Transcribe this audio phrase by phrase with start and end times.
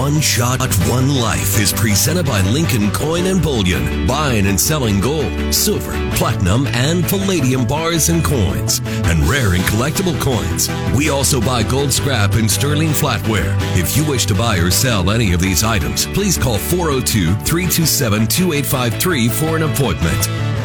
[0.00, 4.98] One Shot, at One Life is presented by Lincoln Coin and Bullion, buying and selling
[4.98, 10.70] gold, silver, platinum, and palladium bars and coins, and rare and collectible coins.
[10.96, 13.54] We also buy gold scrap and sterling flatware.
[13.76, 18.26] If you wish to buy or sell any of these items, please call 402 327
[18.26, 20.59] 2853 for an appointment.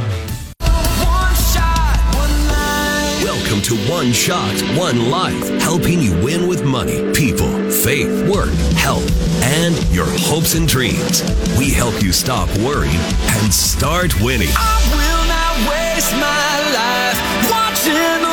[3.46, 9.07] Welcome to One Shot, One Life, helping you win with money, people, faith, work, health,
[9.44, 11.22] and your hopes and dreams.
[11.55, 14.50] We help you stop worrying and start winning.
[14.50, 18.25] I will not waste my life watching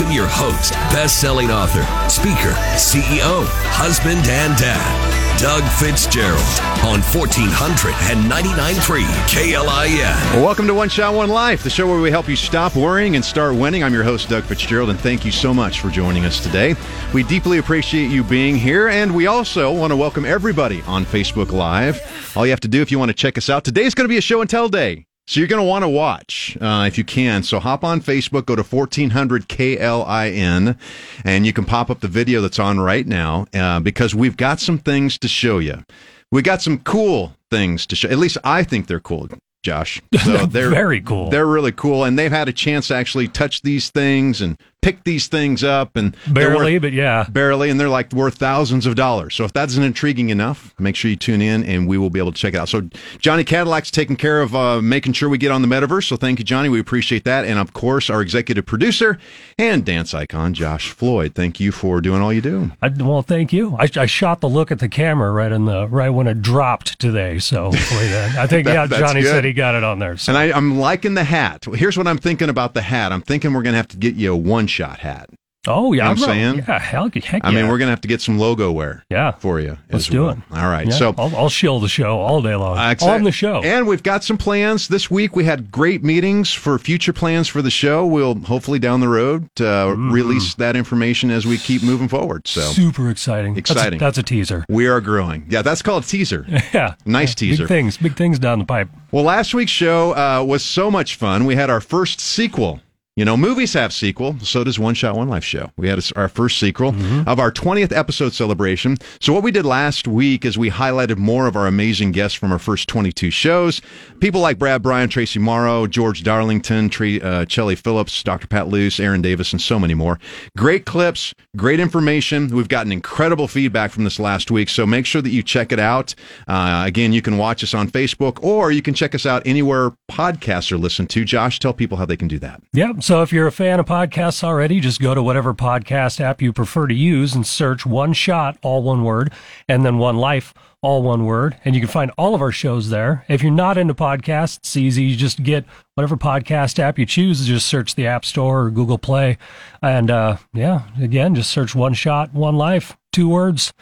[0.00, 6.40] welcome your host, best-selling author, speaker, CEO, husband, and dad, Doug Fitzgerald
[6.82, 10.42] on 1499.3 KLIN.
[10.42, 13.22] Welcome to One Shot, One Life, the show where we help you stop worrying and
[13.22, 13.84] start winning.
[13.84, 16.76] I'm your host, Doug Fitzgerald, and thank you so much for joining us today.
[17.12, 21.52] We deeply appreciate you being here, and we also want to welcome everybody on Facebook
[21.52, 22.00] Live.
[22.34, 24.08] All you have to do if you want to check us out, today's going to
[24.08, 25.04] be a show and tell day.
[25.30, 27.44] So you're going to want to watch uh, if you can.
[27.44, 30.76] So hop on Facebook, go to 1400 KLIN,
[31.24, 34.58] and you can pop up the video that's on right now uh, because we've got
[34.58, 35.84] some things to show you.
[36.32, 38.08] We got some cool things to show.
[38.08, 39.28] At least I think they're cool.
[39.62, 41.30] Josh, so they're Very cool.
[41.30, 45.04] They're really cool, and they've had a chance to actually touch these things and pick
[45.04, 47.26] these things up, and Barely, worth- but yeah.
[47.28, 49.34] barely, and they're like worth thousands of dollars.
[49.34, 52.18] So if that's not intriguing enough, make sure you tune in, and we will be
[52.18, 52.68] able to check it out.
[52.68, 56.08] So Johnny Cadillac's taking care of uh, making sure we get on the metaverse.
[56.08, 56.68] So thank you, Johnny.
[56.70, 59.18] We appreciate that, and of course our executive producer
[59.58, 61.34] and dance icon Josh Floyd.
[61.34, 62.72] Thank you for doing all you do.
[62.80, 63.76] I, well, thank you.
[63.78, 66.98] I, I shot the look at the camera right in the right when it dropped
[66.98, 67.38] today.
[67.38, 69.28] So I think That- yeah, Johnny good.
[69.30, 70.16] said he got it on there.
[70.16, 71.66] So And I, I'm liking the hat.
[71.74, 73.12] Here's what I'm thinking about the hat.
[73.12, 75.28] I'm thinking we're going to have to get you a one shot hat.
[75.66, 76.64] oh yeah, know I'm saying?
[76.66, 79.32] yeah, heck, heck I mean, we're to have to get some logo wear yeah.
[79.32, 79.76] for you.
[79.92, 80.30] Let's do well.
[80.30, 80.38] it.
[80.52, 80.86] All right.
[80.86, 83.60] Yeah, So I'll, I'll shill the show all day long Uh, on the show.
[83.62, 85.36] And we've got some plans this week.
[85.36, 88.06] We had great meetings for future plans for the show.
[88.06, 90.10] We'll hopefully down the road uh, Mm-hmm.
[90.12, 92.48] release that information as we keep moving forward.
[92.48, 93.52] So Super exciting.
[93.52, 93.98] That's a- Exciting.
[93.98, 94.64] That's a, teaser.
[94.70, 95.44] we are growing.
[95.50, 96.46] Yeah, that's called a teaser.
[96.72, 96.94] Yeah.
[97.04, 97.62] Nice Yeah, teaser.
[97.64, 97.96] Big things.
[97.98, 98.88] Big things down the pipe.
[99.12, 101.44] Well, last week's show uh, was so much fun.
[101.44, 102.80] We had our first sequel.
[103.16, 104.36] You know, movies have sequel.
[104.40, 105.72] So does One Shot One Life show.
[105.76, 106.94] We had our first sequel
[107.26, 108.96] of our 20th episode celebration.
[109.20, 112.52] So what we did last week is we highlighted more of our amazing guests from
[112.52, 113.82] our first 22 shows.
[114.20, 118.46] People like Brad Bryan, Tracy Morrow, George Darlington, Tre- uh, Chelly Phillips, Dr.
[118.46, 120.18] Pat Luce, Aaron Davis, and so many more.
[120.56, 122.48] Great clips, great information.
[122.48, 124.68] We've gotten incredible feedback from this last week.
[124.68, 126.14] So make sure that you check it out.
[126.46, 129.92] Uh, again, you can watch us on Facebook or you can check us out anywhere
[130.10, 131.24] podcasts are listened to.
[131.24, 132.62] Josh, tell people how they can do that.
[132.72, 132.99] Yep.
[133.00, 136.52] So if you're a fan of podcasts already, just go to whatever podcast app you
[136.52, 139.32] prefer to use and search One Shot, all one word,
[139.68, 140.52] and then One Life,
[140.82, 141.56] all one word.
[141.64, 143.24] And you can find all of our shows there.
[143.26, 145.04] If you're not into podcasts, it's easy.
[145.04, 147.46] You just get whatever podcast app you choose.
[147.46, 149.38] Just search the App Store or Google Play.
[149.80, 153.72] And uh, yeah, again, just search One Shot, One Life, two words.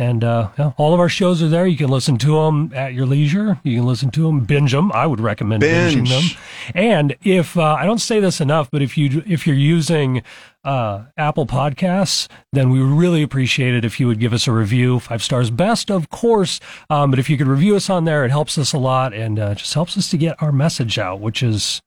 [0.00, 1.66] And uh, yeah, all of our shows are there.
[1.66, 3.58] You can listen to them at your leisure.
[3.64, 4.92] You can listen to them, binge them.
[4.92, 6.10] I would recommend binging Binge.
[6.10, 6.42] them.
[6.74, 10.22] And if uh, I don't say this enough, but if you if you're using
[10.62, 14.52] uh, Apple Podcasts, then we would really appreciate it if you would give us a
[14.52, 15.00] review.
[15.00, 16.60] Five stars best, of course.
[16.88, 19.38] Um, but if you could review us on there, it helps us a lot and
[19.38, 21.80] uh, just helps us to get our message out, which is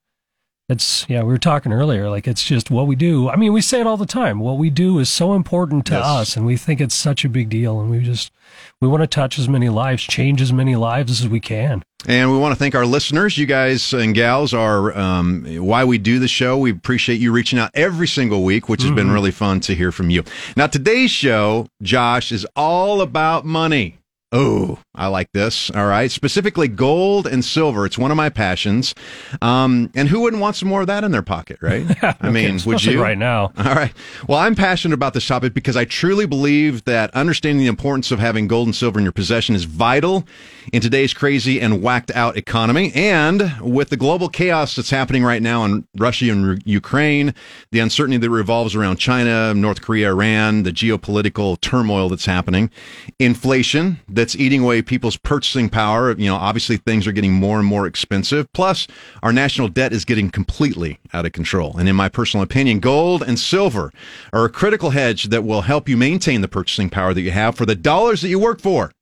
[0.68, 3.60] it's yeah we were talking earlier like it's just what we do i mean we
[3.60, 6.04] say it all the time what we do is so important to Yes.
[6.04, 8.30] us and we think it's such a big deal and we just
[8.80, 12.30] we want to touch as many lives change as many lives as we can And
[12.32, 13.38] we want to thank our listeners.
[13.38, 16.58] You guys and gals are um, why we do the show.
[16.58, 19.92] We appreciate you reaching out every single week, which has been really fun to hear
[19.92, 20.24] from you.
[20.56, 23.98] Now, today's show, Josh, is all about money.
[24.32, 25.70] Oh, I like this.
[25.70, 26.10] All right.
[26.10, 27.86] Specifically, gold and silver.
[27.86, 28.94] It's one of my passions.
[29.40, 31.86] Um, and who wouldn't want some more of that in their pocket, right?
[32.20, 33.00] I mean, would you?
[33.00, 33.92] right now All right.
[34.28, 38.18] Well, I'm passionate about this topic because I truly believe that understanding the importance of
[38.18, 40.26] having gold and silver in your possession is vital
[40.74, 42.92] in today's crazy and whacked out economy.
[42.94, 47.34] And with the global chaos that's happening right now in Russia and Ukraine,
[47.70, 52.70] the uncertainty that revolves around China, North Korea, Iran, the geopolitical turmoil that's happening,
[53.18, 56.12] inflation that's eating away people's purchasing power.
[56.12, 58.52] You know, obviously things are getting more and more expensive.
[58.52, 58.86] Plus,
[59.22, 61.76] our national debt is getting completely out of control.
[61.78, 63.92] And in my personal opinion, gold and silver
[64.32, 67.56] are a critical hedge that will help you maintain the purchasing power that you have
[67.56, 68.92] for the dollars that you work for.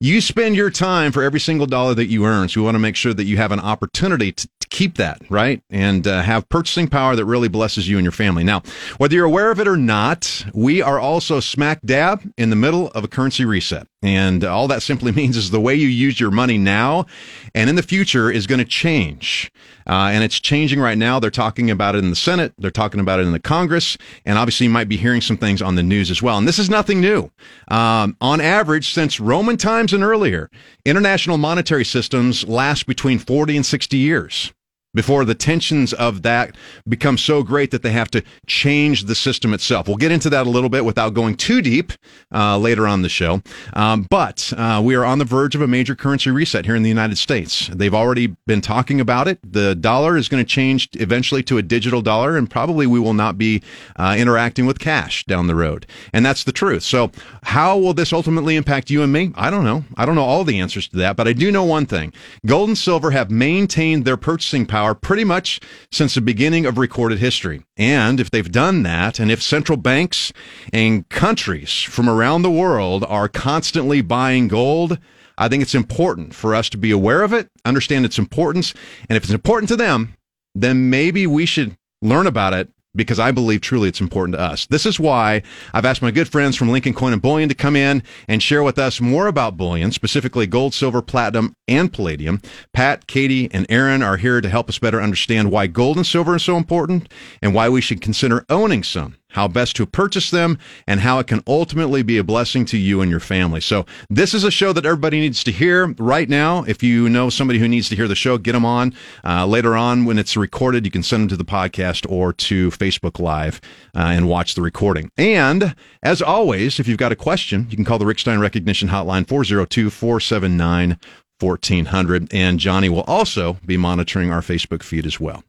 [0.00, 2.48] You spend your time for every single dollar that you earn.
[2.48, 5.20] So we want to make sure that you have an opportunity to, to keep that,
[5.28, 5.60] right?
[5.70, 8.44] And uh, have purchasing power that really blesses you and your family.
[8.44, 8.62] Now,
[8.98, 12.88] whether you're aware of it or not, we are also smack dab in the middle
[12.92, 13.88] of a currency reset.
[14.00, 17.06] And all that simply means is the way you use your money now
[17.52, 19.50] and in the future is going to change.
[19.88, 21.18] Uh, and it's changing right now.
[21.18, 22.52] They're talking about it in the Senate.
[22.58, 23.96] They're talking about it in the Congress.
[24.24, 26.38] And obviously, you might be hearing some things on the news as well.
[26.38, 27.30] And this is nothing new.
[27.68, 30.50] Um, on average, since Roman times and earlier,
[30.84, 34.52] international monetary systems last between 40 and 60 years
[34.94, 36.56] before the tensions of that
[36.88, 39.86] become so great that they have to change the system itself.
[39.86, 41.92] We'll get into that a little bit without going too deep
[42.34, 43.42] uh, later on the show.
[43.74, 46.82] Um, but uh, we are on the verge of a major currency reset here in
[46.82, 47.68] the United States.
[47.68, 49.38] They've already been talking about it.
[49.42, 53.14] The dollar is going to change eventually to a digital dollar, and probably we will
[53.14, 53.62] not be
[53.96, 55.86] uh, interacting with cash down the road.
[56.12, 56.82] And that's the truth.
[56.82, 57.10] So,
[57.42, 59.32] how will this ultimately impact you and me?
[59.34, 59.84] I don't know.
[59.96, 62.12] I don't know all the answers to that, but I do know one thing
[62.46, 66.78] gold and silver have maintained their purchasing power power pretty much since the beginning of
[66.78, 67.62] recorded history.
[67.76, 70.32] And if they've done that, and if central banks
[70.72, 74.98] and countries from around the world are constantly buying gold,
[75.36, 78.74] I think it's important for us to be aware of it, understand its importance,
[79.08, 80.14] and if it's important to them,
[80.54, 84.66] then maybe we should learn about it because I believe truly it's important to us.
[84.66, 85.42] This is why
[85.72, 88.62] I've asked my good friends from Lincoln Coin and Bullion to come in and share
[88.62, 92.40] with us more about bullion, specifically gold, silver, platinum, and palladium.
[92.72, 96.34] Pat, Katie, and Aaron are here to help us better understand why gold and silver
[96.34, 97.12] are so important
[97.42, 101.26] and why we should consider owning some how best to purchase them, and how it
[101.26, 103.60] can ultimately be a blessing to you and your family.
[103.60, 106.64] So, this is a show that everybody needs to hear right now.
[106.64, 108.94] If you know somebody who needs to hear the show, get them on.
[109.24, 112.70] Uh, later on, when it's recorded, you can send them to the podcast or to
[112.70, 113.60] Facebook Live
[113.94, 115.10] uh, and watch the recording.
[115.16, 118.88] And as always, if you've got a question, you can call the Rick Stein Recognition
[118.88, 120.98] Hotline 402 479
[121.40, 122.32] 1400.
[122.32, 125.42] And Johnny will also be monitoring our Facebook feed as well.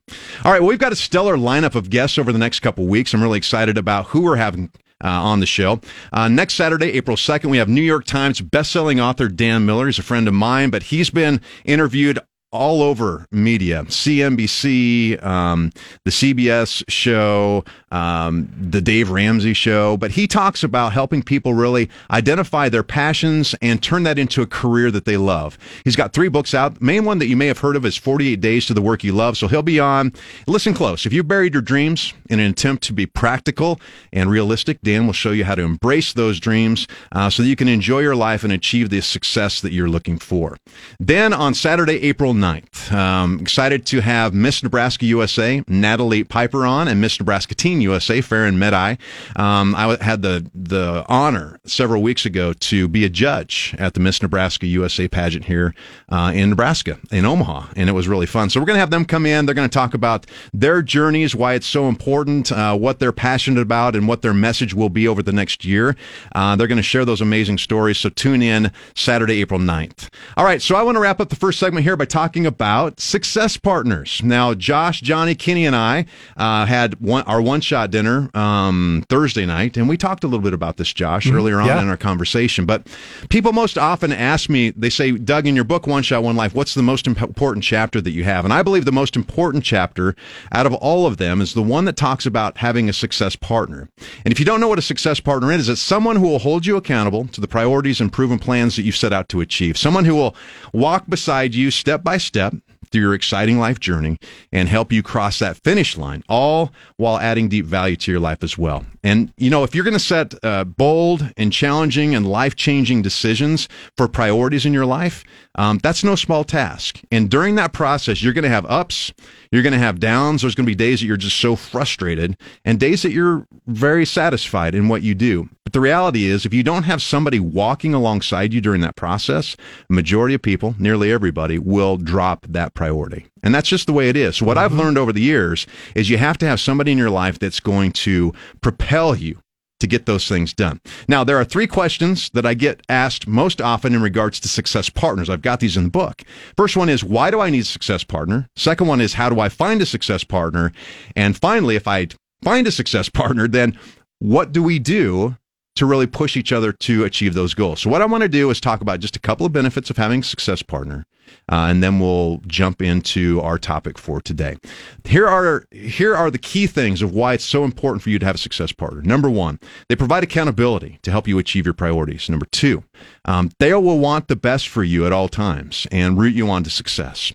[0.44, 3.14] All right, well, we've got a stellar lineup of guests over the next couple weeks.
[3.14, 4.72] I'm really excited about who we're having.
[5.02, 5.80] Uh, on the show.
[6.12, 9.86] Uh, next Saturday, April 2nd, we have New York Times bestselling author Dan Miller.
[9.86, 12.20] He's a friend of mine, but he's been interviewed
[12.52, 15.72] all over media CNBC, um,
[16.04, 19.98] the CBS show, um, the Dave Ramsey show.
[19.98, 24.48] But he talks about helping people really identify their passions and turn that into a
[24.48, 25.58] career that they love.
[25.84, 26.76] He's got three books out.
[26.80, 29.04] The main one that you may have heard of is 48 Days to the Work
[29.04, 29.38] You Love.
[29.38, 30.12] So he'll be on.
[30.48, 31.06] Listen close.
[31.06, 33.80] If you buried your dreams in an attempt to be practical
[34.12, 37.56] and realistic, Dan will show you how to embrace those dreams uh, so that you
[37.56, 40.58] can enjoy your life and achieve the success that you're looking for.
[41.00, 42.92] Then on Saturday, April 9th.
[42.92, 48.22] Um, excited to have Miss Nebraska USA, Natalie Piper on, and Miss Nebraska Teen USA,
[48.22, 48.98] Farron Medai.
[49.36, 54.00] Um, I had the, the honor several weeks ago to be a judge at the
[54.00, 55.74] Miss Nebraska USA pageant here
[56.10, 58.50] uh, in Nebraska, in Omaha, and it was really fun.
[58.50, 59.46] So we're going to have them come in.
[59.46, 63.62] They're going to talk about their journeys, why it's so important, uh, what they're passionate
[63.62, 65.96] about, and what their message will be over the next year.
[66.34, 67.98] Uh, they're going to share those amazing stories.
[67.98, 70.10] So tune in Saturday, April 9th.
[70.38, 72.46] All right, so I want to wrap up the first segment here by talking talking
[72.46, 74.22] about success partners.
[74.24, 76.06] Now, Josh, Johnny, Kenny, and I
[76.38, 80.44] uh, had one, our one shot dinner um, Thursday night, and we talked a little
[80.44, 81.36] bit about this, Josh, mm-hmm.
[81.36, 81.82] earlier on yeah.
[81.82, 82.68] in our conversation.
[82.68, 82.86] But
[83.30, 86.54] people most often ask me, they say, Doug, in your book, One Shot, One Life,
[86.54, 88.46] what's the most important chapter that you have?
[88.46, 90.16] And I believe the most important chapter
[90.52, 93.90] out of all of them is the one that talks about having a success partner.
[94.24, 96.68] And if you don't know what a success partner is, it's someone who will hold
[96.68, 99.80] you accountable to the priorities and proven plans that you've set out to achieve.
[99.80, 100.36] Someone who will
[100.74, 102.54] walk beside you step by step
[102.92, 104.18] through your exciting life journey
[104.52, 108.44] and help you cross that finish line, all while adding deep value to your life
[108.44, 108.86] as well.
[109.04, 113.02] And, you know, if you're going to set uh, bold and challenging and life changing
[113.02, 115.24] decisions for priorities in your life,
[115.56, 117.00] um, that's no small task.
[117.12, 119.14] And during that process, you're going to have ups,
[119.52, 120.42] you're going to have downs.
[120.42, 124.06] There's going to be days that you're just so frustrated and days that you're very
[124.06, 125.50] satisfied in what you do.
[125.70, 129.56] But the reality is, if you don't have somebody walking alongside you during that process,
[129.88, 133.28] majority of people, nearly everybody, will drop that priority.
[133.44, 134.38] And that's just the way it is.
[134.38, 134.66] So what mm-hmm.
[134.66, 137.60] I've learned over the years is you have to have somebody in your life that's
[137.60, 139.44] going to propel you
[139.80, 140.82] to get those things done.
[141.08, 144.90] Now, there are three questions that I get asked most often in regards to success
[144.90, 145.30] partners.
[145.30, 146.24] I've got these in the book.
[146.58, 148.48] First one is, why do I need a success partner?
[148.56, 150.72] Second one is, how do I find a success partner?
[151.16, 152.08] And finally, if I
[152.42, 153.78] find a success partner, then
[154.18, 155.36] what do we do
[155.80, 157.82] to really push each other to achieve those goals.
[157.82, 159.98] So what I want to do is talk about just a couple of benefits of
[159.98, 161.06] having a success partner
[161.52, 164.58] uh, and then we'll jump into our topic for today.
[165.04, 168.26] Here are here are the key things of why it's so important for you to
[168.26, 169.02] have a success partner.
[169.02, 172.30] Number one, they provide accountability to help you achieve your priorities.
[172.30, 172.84] Number two,
[173.26, 176.64] um, they will want the best for you at all times and root you on
[176.64, 177.34] to success.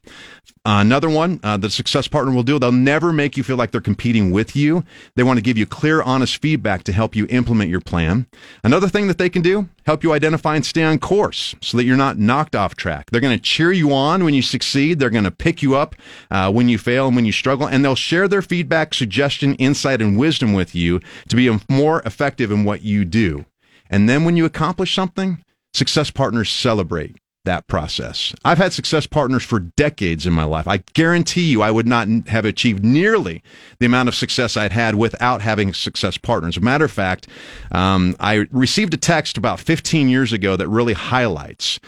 [0.67, 3.83] Another one, uh, the success partner will do, they'll never make you feel like they're
[3.83, 4.83] competing with you.
[5.15, 8.27] They want to give you clear, honest feedback to help you implement your plan.
[8.63, 11.85] Another thing that they can do, help you identify and stay on course so that
[11.85, 13.11] you're not knocked off track.
[13.11, 14.99] They're going to cheer you on when you succeed.
[14.99, 15.97] They're going to pick you up
[16.31, 20.01] uh, when you fail and when you struggle, and they'll share their feedback, suggestion, insight,
[20.01, 23.45] and wisdom with you to be more effective in what you do.
[23.91, 25.45] And then when you accomplish something,
[25.75, 28.35] success partners celebrate that process.
[28.45, 30.67] I've had success partners for decades in my life.
[30.67, 33.43] I guarantee you I would not have achieved nearly
[33.79, 36.57] the amount of success I'd had without having success partners.
[36.57, 37.29] As a matter of fact,
[37.73, 41.79] um, I received a text about 15 years ago that really highlights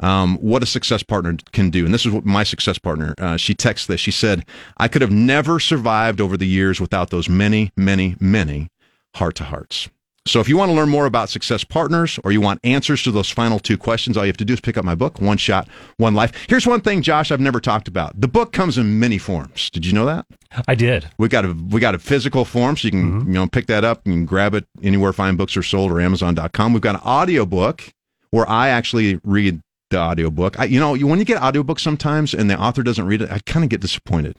[0.00, 1.84] um, what a success partner can do.
[1.84, 4.00] And this is what my success partner, uh, she texts this.
[4.00, 4.44] She said,
[4.76, 8.68] I could have never survived over the years without those many, many, many
[9.14, 9.88] heart to hearts.
[10.24, 13.10] So if you want to learn more about success partners or you want answers to
[13.10, 15.36] those final two questions, all you have to do is pick up my book, One
[15.36, 16.32] Shot, One Life.
[16.48, 18.20] Here's one thing, Josh, I've never talked about.
[18.20, 19.68] The book comes in many forms.
[19.70, 20.26] Did you know that?
[20.68, 21.08] I did.
[21.18, 23.28] We got a we got a physical form, so you can mm-hmm.
[23.28, 26.72] you know pick that up and grab it anywhere fine books are sold or Amazon.com.
[26.72, 27.82] We've got an audio book
[28.30, 29.60] where I actually read
[29.92, 30.58] the audiobook.
[30.58, 33.38] I, you know, when you get audiobooks sometimes and the author doesn't read it, I
[33.46, 34.36] kind of get disappointed.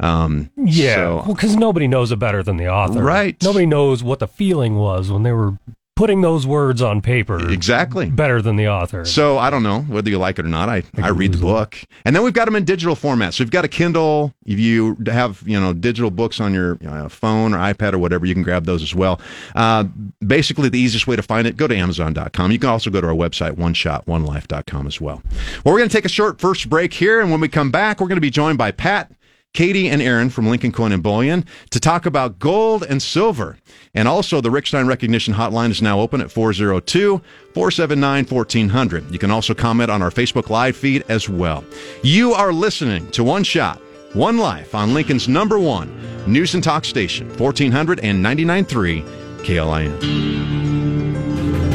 [0.00, 3.02] Um, yeah, so, well, because nobody knows it better than the author.
[3.02, 3.42] Right.
[3.42, 5.56] Nobody knows what the feeling was when they were
[5.96, 9.04] putting those words on paper exactly better than the author.
[9.04, 10.68] So I don't know whether you like it or not.
[10.68, 13.34] I, I, I read the book, and then we've got them in digital format.
[13.34, 14.34] So you've got a Kindle.
[14.44, 18.26] If you have you know digital books on your uh, phone or iPad or whatever,
[18.26, 19.20] you can grab those as well.
[19.54, 19.84] Uh,
[20.24, 22.52] basically, the easiest way to find it, go to Amazon.com.
[22.52, 25.22] You can also go to our website, OneShotOneLife.com as well.
[25.64, 28.00] Well, we're going to take a short first break here, and when we come back,
[28.00, 29.10] we're going to be joined by Pat
[29.56, 33.56] Katie and Aaron from Lincoln Coin and Bullion to talk about gold and silver.
[33.94, 37.22] And also, the Rick Stein Recognition Hotline is now open at 402
[37.54, 39.10] 479 1400.
[39.10, 41.64] You can also comment on our Facebook Live feed as well.
[42.02, 43.80] You are listening to One Shot,
[44.12, 45.90] One Life on Lincoln's number one
[46.26, 49.02] news and talk station, 1499.3
[49.42, 50.75] KLIN.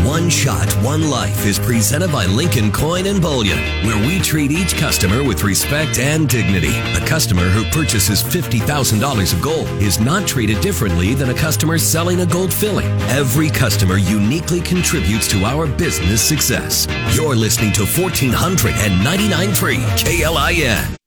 [0.06, 4.76] One Shot, One Life is presented by Lincoln Coin and Bullion, where we treat each
[4.76, 6.76] customer with respect and dignity.
[6.96, 12.22] A customer who purchases $50,000 of gold is not treated differently than a customer selling
[12.22, 12.88] a gold filling.
[13.10, 16.88] Every customer uniquely contributes to our business success.
[17.16, 21.01] You're listening to fourteen hundred and ninety nine 1499.3 KLIN.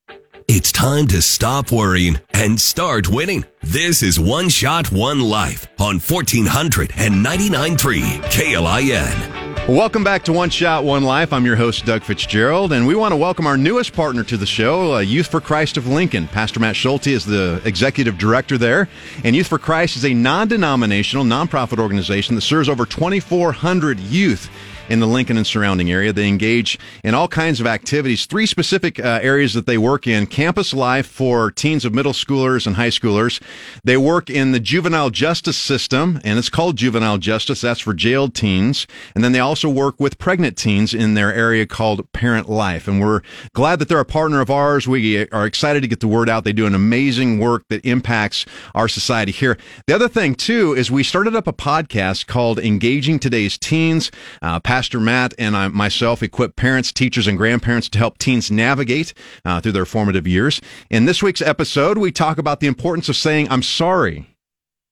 [0.46, 3.46] It's time to stop worrying and start winning.
[3.62, 9.68] This is One Shot, One Life on 1499.3 KLIN.
[9.74, 11.32] Welcome back to One Shot, One Life.
[11.32, 14.44] I'm your host, Doug Fitzgerald, and we want to welcome our newest partner to the
[14.44, 16.28] show, uh, Youth for Christ of Lincoln.
[16.28, 18.90] Pastor Matt Schulte is the executive director there,
[19.24, 24.50] and Youth for Christ is a non denominational, nonprofit organization that serves over 2,400 youth
[24.88, 26.12] in the Lincoln and surrounding area.
[26.12, 28.26] They engage in all kinds of activities.
[28.26, 32.66] Three specific uh, areas that they work in campus life for teens of middle schoolers
[32.66, 33.40] and high schoolers.
[33.82, 37.62] They work in the juvenile justice system, and it's called juvenile justice.
[37.62, 38.86] That's for jailed teens.
[39.14, 42.86] And then they also work with pregnant teens in their area called Parent Life.
[42.86, 43.22] And we're
[43.54, 44.86] glad that they're a partner of ours.
[44.86, 46.44] We are excited to get the word out.
[46.44, 49.56] They do an amazing work that impacts our society here.
[49.86, 54.10] The other thing, too, is we started up a podcast called Engaging Today's Teens.
[54.42, 59.14] Uh, Pastor Matt and I, myself equip parents, teachers, and grandparents to help teens navigate
[59.44, 60.60] uh, through their formative years.
[60.90, 64.26] In this week's episode, we talk about the importance of saying, I'm sorry.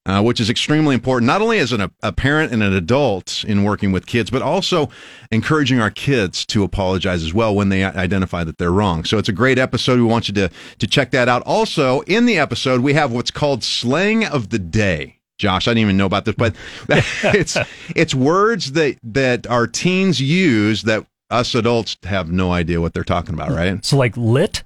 [0.07, 3.65] Uh, which is extremely important, not only as an, a parent and an adult in
[3.65, 4.89] working with kids, but also
[5.33, 9.05] encouraging our kids to apologize as well when they identify that they're wrong.
[9.05, 9.99] So it's a great episode.
[9.99, 11.43] We want you to, to check that out.
[11.45, 15.19] Also, in the episode, we have what's called slang of the day.
[15.43, 15.67] Josh.
[15.67, 16.55] I didn't even know about this, but
[16.89, 17.59] it's
[17.97, 23.03] it's words that that our teens use that us adults have no idea what they're
[23.03, 23.85] talking about, right?
[23.85, 24.63] So like lit,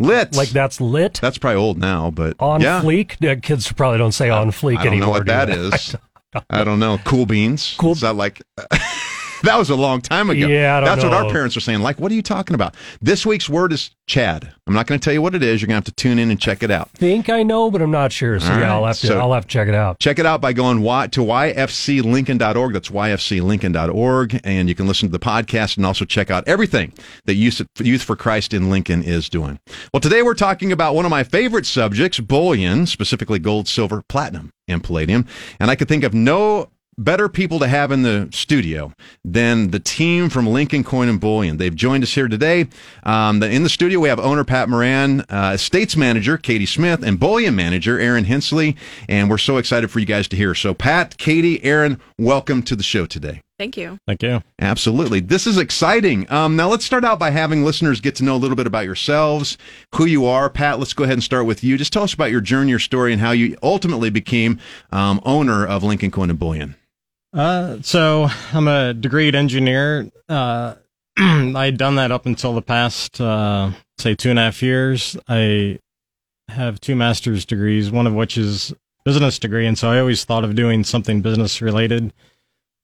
[0.00, 1.20] lit, like that's lit.
[1.22, 2.82] That's probably old now, but on yeah.
[2.82, 3.24] fleek.
[3.24, 5.06] Uh, kids probably don't say on fleek I don't anymore.
[5.06, 5.96] know what that is.
[6.50, 6.98] I don't know.
[7.04, 7.76] Cool beans.
[7.78, 7.92] Cool.
[7.92, 8.42] Is that like?
[9.42, 10.46] that was a long time ago.
[10.46, 11.10] Yeah, that's know.
[11.10, 11.80] what our parents are saying.
[11.80, 12.74] Like, what are you talking about?
[13.00, 14.52] This week's word is Chad.
[14.66, 15.60] I'm not going to tell you what it is.
[15.60, 16.90] You're going to have to tune in and check it out.
[16.94, 18.38] I Think I know, but I'm not sure.
[18.40, 19.06] So yeah, I'll have to.
[19.06, 19.98] So I'll have to check it out.
[20.00, 22.72] Check it out by going y- to yfclincoln.org.
[22.72, 26.92] That's yfclincoln.org, and you can listen to the podcast and also check out everything
[27.24, 29.58] that Youth for Christ in Lincoln is doing.
[29.92, 34.50] Well, today we're talking about one of my favorite subjects, bullion, specifically gold, silver, platinum,
[34.68, 35.26] and palladium.
[35.58, 36.70] And I could think of no
[37.00, 38.92] better people to have in the studio
[39.24, 41.56] than the team from Lincoln Coin and Bullion.
[41.56, 42.68] They've joined us here today.
[43.02, 47.18] Um, in the studio, we have owner Pat Moran, uh, estates manager Katie Smith, and
[47.18, 48.76] bullion manager Aaron Hensley.
[49.08, 50.54] And we're so excited for you guys to hear.
[50.54, 53.40] So, Pat, Katie, Aaron, welcome to the show today.
[53.58, 53.98] Thank you.
[54.06, 54.42] Thank you.
[54.58, 55.20] Absolutely.
[55.20, 56.30] This is exciting.
[56.32, 58.86] Um, now, let's start out by having listeners get to know a little bit about
[58.86, 59.58] yourselves,
[59.96, 60.48] who you are.
[60.48, 61.76] Pat, let's go ahead and start with you.
[61.76, 64.58] Just tell us about your journey, your story, and how you ultimately became
[64.92, 66.74] um, owner of Lincoln Coin and Bullion.
[67.32, 70.10] Uh, so I'm a degreed engineer.
[70.28, 70.74] Uh,
[71.16, 75.16] I'd done that up until the past, uh, say two and a half years.
[75.28, 75.78] I
[76.48, 79.66] have two master's degrees, one of which is business degree.
[79.66, 82.12] And so I always thought of doing something business related.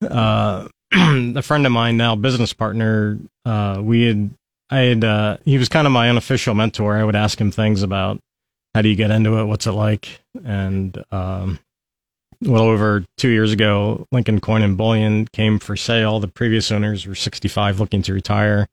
[0.03, 4.31] Uh, a friend of mine now, business partner, uh, we had,
[4.71, 6.97] I had, uh, he was kind of my unofficial mentor.
[6.97, 8.21] I would ask him things about
[8.75, 9.45] how do you get into it?
[9.45, 10.21] What's it like?
[10.45, 11.59] And, um,
[12.43, 16.21] well over two years ago, Lincoln Coin and Bullion came for sale.
[16.21, 18.69] The previous owners were 65 looking to retire.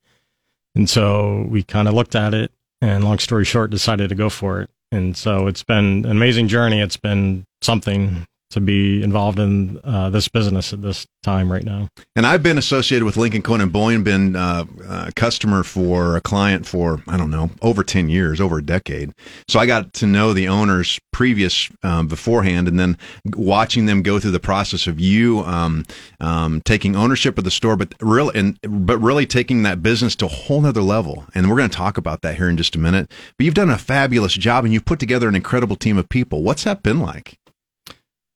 [0.76, 2.52] And so we kind of looked at it
[2.82, 4.70] and long story short, decided to go for it.
[4.92, 6.80] And so it's been an amazing journey.
[6.80, 11.88] It's been something to be involved in uh, this business at this time right now.
[12.16, 16.22] And I've been associated with Lincoln Coin and Bullion, been uh, a customer for a
[16.22, 19.12] client for I don't know over ten years, over a decade.
[19.48, 22.98] So I got to know the owners previous um, beforehand, and then
[23.36, 25.86] watching them go through the process of you um,
[26.20, 30.26] um, taking ownership of the store, but really and but really taking that business to
[30.26, 31.26] a whole nother level.
[31.34, 33.12] And we're going to talk about that here in just a minute.
[33.38, 36.44] But you've done a fabulous job, and you've put together an incredible team of people.
[36.44, 37.40] What's that been like?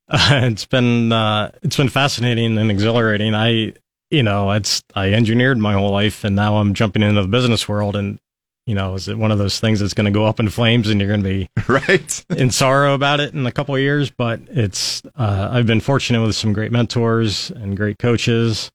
[0.10, 3.36] Uh, it's been uh, it's been fascinating and exhilarating.
[3.36, 3.74] I
[4.10, 7.68] you know it's I engineered my whole life, and now I'm jumping into the business
[7.68, 7.96] world.
[7.96, 8.20] And
[8.66, 10.90] you know, is it one of those things that's going to go up in flames,
[10.90, 14.10] and you're going to be right in sorrow about it in a couple of years?
[14.10, 18.72] But it's uh, I've been fortunate with some great mentors and great coaches,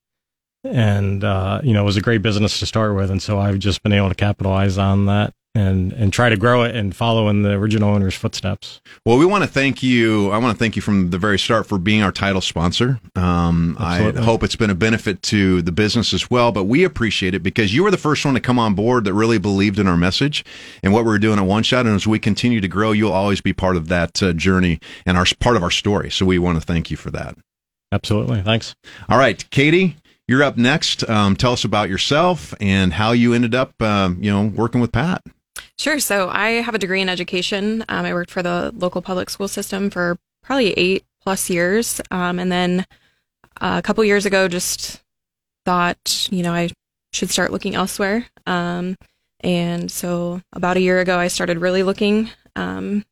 [0.64, 3.58] and uh, you know, it was a great business to start with, and so I've
[3.58, 7.28] just been able to capitalize on that and and try to grow it and follow
[7.28, 8.80] in the original owner's footsteps.
[9.04, 10.30] Well, we want to thank you.
[10.30, 13.00] I want to thank you from the very start for being our title sponsor.
[13.16, 17.34] Um, I hope it's been a benefit to the business as well, but we appreciate
[17.34, 19.86] it because you were the first one to come on board that really believed in
[19.86, 20.44] our message
[20.82, 21.86] and what we were doing at One Shot.
[21.86, 25.18] And as we continue to grow, you'll always be part of that uh, journey and
[25.18, 26.10] our part of our story.
[26.10, 27.36] So we want to thank you for that.
[27.92, 28.74] Absolutely, thanks.
[29.08, 29.96] All right, Katie.
[30.28, 31.08] You're up next.
[31.10, 34.92] Um, tell us about yourself and how you ended up, um, you know, working with
[34.92, 35.22] Pat.
[35.78, 35.98] Sure.
[35.98, 37.84] So I have a degree in education.
[37.88, 42.00] Um, I worked for the local public school system for probably eight plus years.
[42.10, 42.86] Um, and then
[43.60, 45.02] uh, a couple years ago, just
[45.64, 46.70] thought, you know, I
[47.12, 48.26] should start looking elsewhere.
[48.46, 48.96] Um,
[49.40, 52.30] and so about a year ago, I started really looking.
[52.56, 53.04] Um,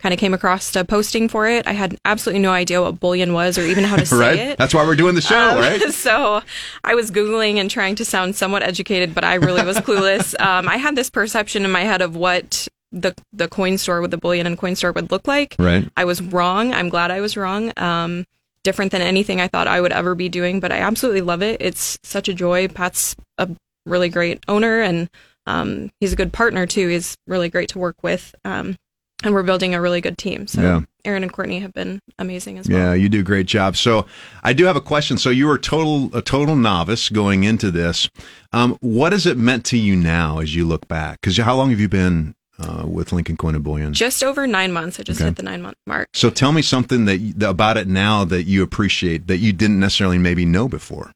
[0.00, 1.66] kind of came across a posting for it.
[1.66, 4.38] I had absolutely no idea what bullion was or even how to say right?
[4.38, 4.58] it.
[4.58, 5.82] That's why we're doing the show, Um, right?
[5.92, 6.40] So
[6.84, 10.34] I was Googling and trying to sound somewhat educated, but I really was clueless.
[10.40, 14.10] Um, I had this perception in my head of what the the coin store with
[14.12, 15.56] the bullion and coin store would look like.
[15.58, 15.88] Right.
[15.96, 16.72] I was wrong.
[16.72, 17.72] I'm glad I was wrong.
[17.76, 18.24] Um,
[18.64, 21.60] different than anything I thought I would ever be doing, but I absolutely love it.
[21.60, 22.68] It's such a joy.
[22.68, 23.48] Pat's a
[23.84, 25.08] really great owner and
[25.46, 26.88] um, he's a good partner too.
[26.88, 28.34] He's really great to work with.
[28.44, 28.76] Um,
[29.24, 30.46] and we're building a really good team.
[30.46, 30.80] So Yeah.
[31.04, 32.78] Aaron and Courtney have been amazing as well.
[32.78, 33.76] Yeah, you do a great job.
[33.76, 34.04] So
[34.42, 35.16] I do have a question.
[35.16, 38.10] So you were total a total novice going into this.
[38.52, 41.20] Um, what has it meant to you now as you look back?
[41.20, 43.94] Because how long have you been uh, with Lincoln Coin and Bullion?
[43.94, 45.00] Just over nine months.
[45.00, 45.28] I just Okay.
[45.28, 46.08] hit the nine month mark.
[46.12, 49.80] so tell me something that, that about it now that you appreciate that you didn't
[49.80, 51.12] necessarily maybe know before.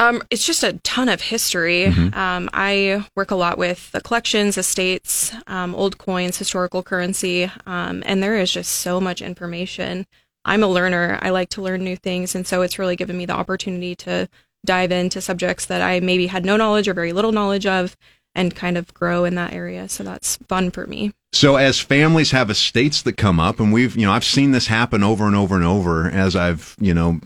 [0.00, 1.84] Um, it's just a ton of history.
[2.14, 8.02] Um, I work a lot with the collections, estates, um, old coins, historical currency, um,
[8.06, 10.06] and there is just so much information.
[10.44, 11.18] I'm a learner.
[11.20, 14.26] I like to learn new things, and so it's really given me the opportunity to
[14.64, 17.94] dive into subjects that I maybe had no knowledge or very little knowledge of,
[18.34, 19.86] and kind of grow in that area.
[19.88, 21.12] So that's fun for me.
[21.32, 24.68] So as families have estates that come up, and we've you know I've seen this
[24.68, 27.20] happen over and over and over as I've you know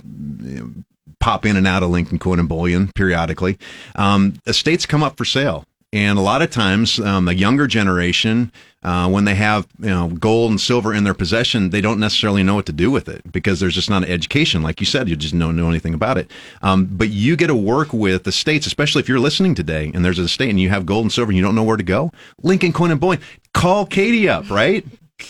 [1.24, 3.58] pop in and out of Lincoln Coin and Bullion periodically.
[3.96, 5.64] Um, estates come up for sale.
[5.90, 10.08] And a lot of times, um, the younger generation, uh, when they have you know
[10.08, 13.32] gold and silver in their possession, they don't necessarily know what to do with it
[13.32, 16.18] because there's just not an education, like you said, you just don't know anything about
[16.18, 16.30] it.
[16.60, 20.04] Um, but you get to work with the states, especially if you're listening today and
[20.04, 21.84] there's a state and you have gold and silver and you don't know where to
[21.84, 22.12] go.
[22.42, 23.22] Lincoln Coin and Bullion,
[23.54, 24.84] call Katie up, right?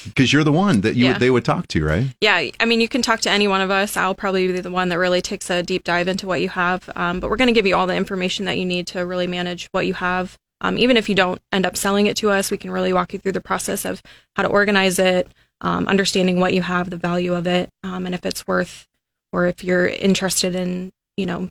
[0.05, 1.13] Because you're the one that you Yeah.
[1.13, 2.07] would, they would talk to, right?
[2.21, 3.97] Yeah, I mean, you can talk to any one of us.
[3.97, 6.89] I'll probably be the one that really takes a deep dive into what you have.
[6.97, 9.27] Um, but we're going to give you all the information that you need to really
[9.27, 10.39] manage what you have.
[10.61, 13.13] Um, even if you don't end up selling it to us, we can really walk
[13.13, 14.01] you through the process of
[14.37, 15.29] how to organize it,
[15.61, 18.87] um, understanding what you have, the value of it, um, and if it's worth
[19.33, 21.49] or if you're interested in, you know,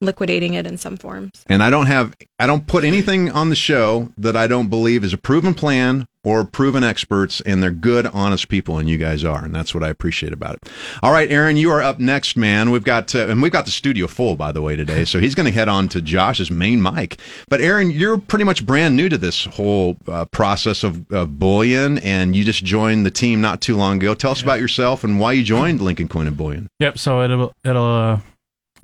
[0.00, 1.44] liquidating it in some forms.
[1.46, 5.04] And I don't have, I don't put anything on the show that I don't believe
[5.04, 9.24] is a proven plan or proven experts, and they're good, honest people, and you guys
[9.24, 10.70] are, and that's what I appreciate about it.
[11.02, 12.70] All right, Aaron, you are up next, man.
[12.70, 15.34] We've got, uh, and we've got the studio full, by the way, today, so he's
[15.34, 17.18] going to head on to Josh's main mic.
[17.48, 21.98] But Aaron, you're pretty much brand new to this whole uh, process of, of bullion,
[21.98, 24.14] and you just joined the team not too long ago.
[24.14, 26.68] Tell us about yourself and why you joined Lincoln Coin and Bullion.
[26.78, 26.98] Yep.
[26.98, 28.20] So it'll it'll uh,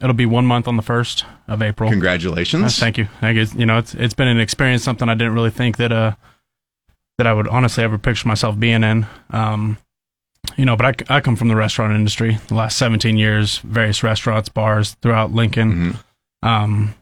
[0.02, 1.88] it'll be one month on the first of April.
[1.88, 2.64] Congratulations!
[2.64, 3.08] Uh, thank you.
[3.20, 3.46] Thank you.
[3.58, 6.14] You know, it's it's been an experience, something I didn't really think that uh
[7.18, 9.06] that I would honestly ever picture myself being in.
[9.30, 9.76] Um,
[10.56, 12.38] you know, but I, I come from the restaurant industry.
[12.46, 15.98] The last 17 years, various restaurants, bars throughout Lincoln.
[16.42, 16.94] Um,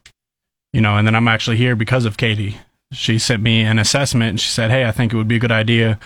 [0.73, 2.57] you know, and then I'm actually here because of Katie.
[2.91, 5.39] She sent me an assessment and she said, "Hey, I think it would be a
[5.39, 5.99] good idea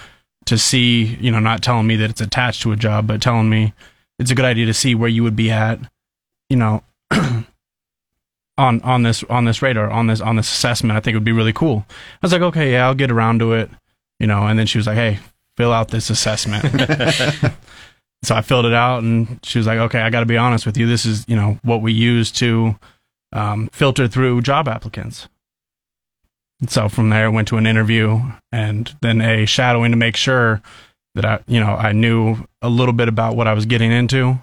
[0.45, 3.49] to see, you know, not telling me that it's attached to a job, but telling
[3.49, 3.73] me
[4.19, 5.79] it's a good idea to see where you would be at,
[6.49, 6.83] you know,
[8.57, 10.97] on on this on this radar, on this on this assessment.
[10.97, 13.39] I think it would be really cool." I was like, "Okay, yeah, I'll get around
[13.39, 13.69] to it."
[14.21, 15.17] You know, and then she was like, "Hey,
[15.57, 16.63] fill out this assessment."
[18.23, 20.67] so I filled it out, and she was like, "Okay, I got to be honest
[20.67, 20.85] with you.
[20.85, 22.75] This is, you know, what we use to
[23.33, 25.27] um, filter through job applicants."
[26.59, 30.15] And so from there, I went to an interview and then a shadowing to make
[30.15, 30.61] sure
[31.15, 34.39] that I, you know, I knew a little bit about what I was getting into.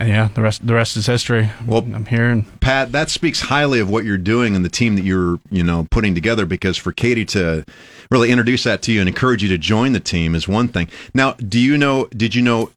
[0.00, 1.50] Yeah, the rest the rest is history.
[1.66, 4.94] Well- I'm here, and Pat, that speaks highly of what you're doing and the team
[4.96, 7.64] that you're, you know, putting together because for Katie to
[8.10, 10.88] really introduce that to you and encourage you to join the team is one thing.
[11.14, 12.70] Now, do you know, did you know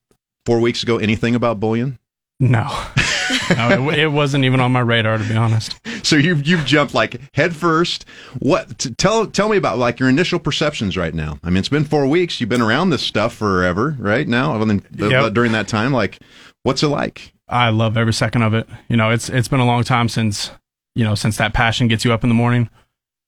[0.45, 1.99] four weeks ago anything about bullion?
[2.39, 2.63] no,
[3.55, 5.79] no it, it wasn't even on my radar to be honest.
[6.03, 8.03] So you've, you've jumped like head first.
[8.39, 11.37] What, t- tell, tell me about like your initial perceptions right now.
[11.43, 12.41] I mean, it's been four weeks.
[12.41, 15.33] You've been around this stuff forever, right now, other than uh, Yep.
[15.33, 15.93] during that time.
[15.93, 16.17] Like,
[16.63, 17.33] what's it like?
[17.47, 18.67] I love every second of it.
[18.87, 20.51] You know, it's it's been a long time since
[20.95, 22.69] you know since that passion gets you up in the morning,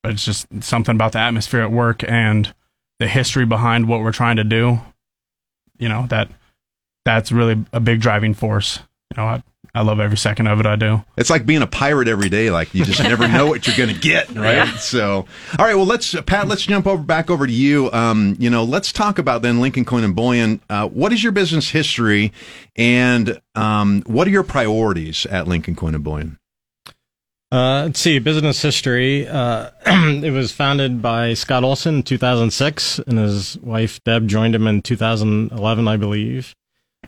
[0.01, 2.53] but it's just something about the atmosphere at work and
[2.99, 4.79] the history behind what we're trying to do.
[5.77, 6.29] You know that
[7.05, 8.79] that's really a big driving force.
[9.11, 9.43] You know, I
[9.75, 10.67] I love every second of it.
[10.67, 11.03] I do.
[11.17, 12.51] It's like being a pirate every day.
[12.51, 14.67] Like you just never know what you're going to get, right?
[14.77, 15.25] So,
[15.57, 15.73] all right.
[15.73, 16.47] Well, let's Pat.
[16.47, 17.91] Let's jump over back over to you.
[17.91, 20.61] Um, you know, let's talk about then Lincoln Coin and Bullion.
[20.69, 22.31] Uh, what is your business history,
[22.75, 26.37] and um, what are your priorities at Lincoln Coin and Bullion?
[27.51, 29.27] Uh, let's see, business history.
[29.27, 34.67] Uh, it was founded by Scott Olson in 2006, and his wife Deb joined him
[34.67, 36.55] in 2011, I believe.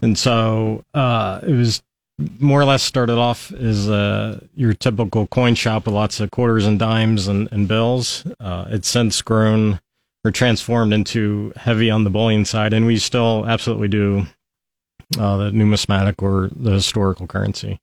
[0.01, 1.81] And so uh, it was
[2.17, 6.65] more or less started off as uh, your typical coin shop with lots of quarters
[6.65, 8.25] and dimes and, and bills.
[8.39, 9.79] Uh, it's since grown
[10.23, 14.25] or transformed into heavy on the bullion side, and we still absolutely do
[15.19, 17.79] uh, the numismatic or the historical currency.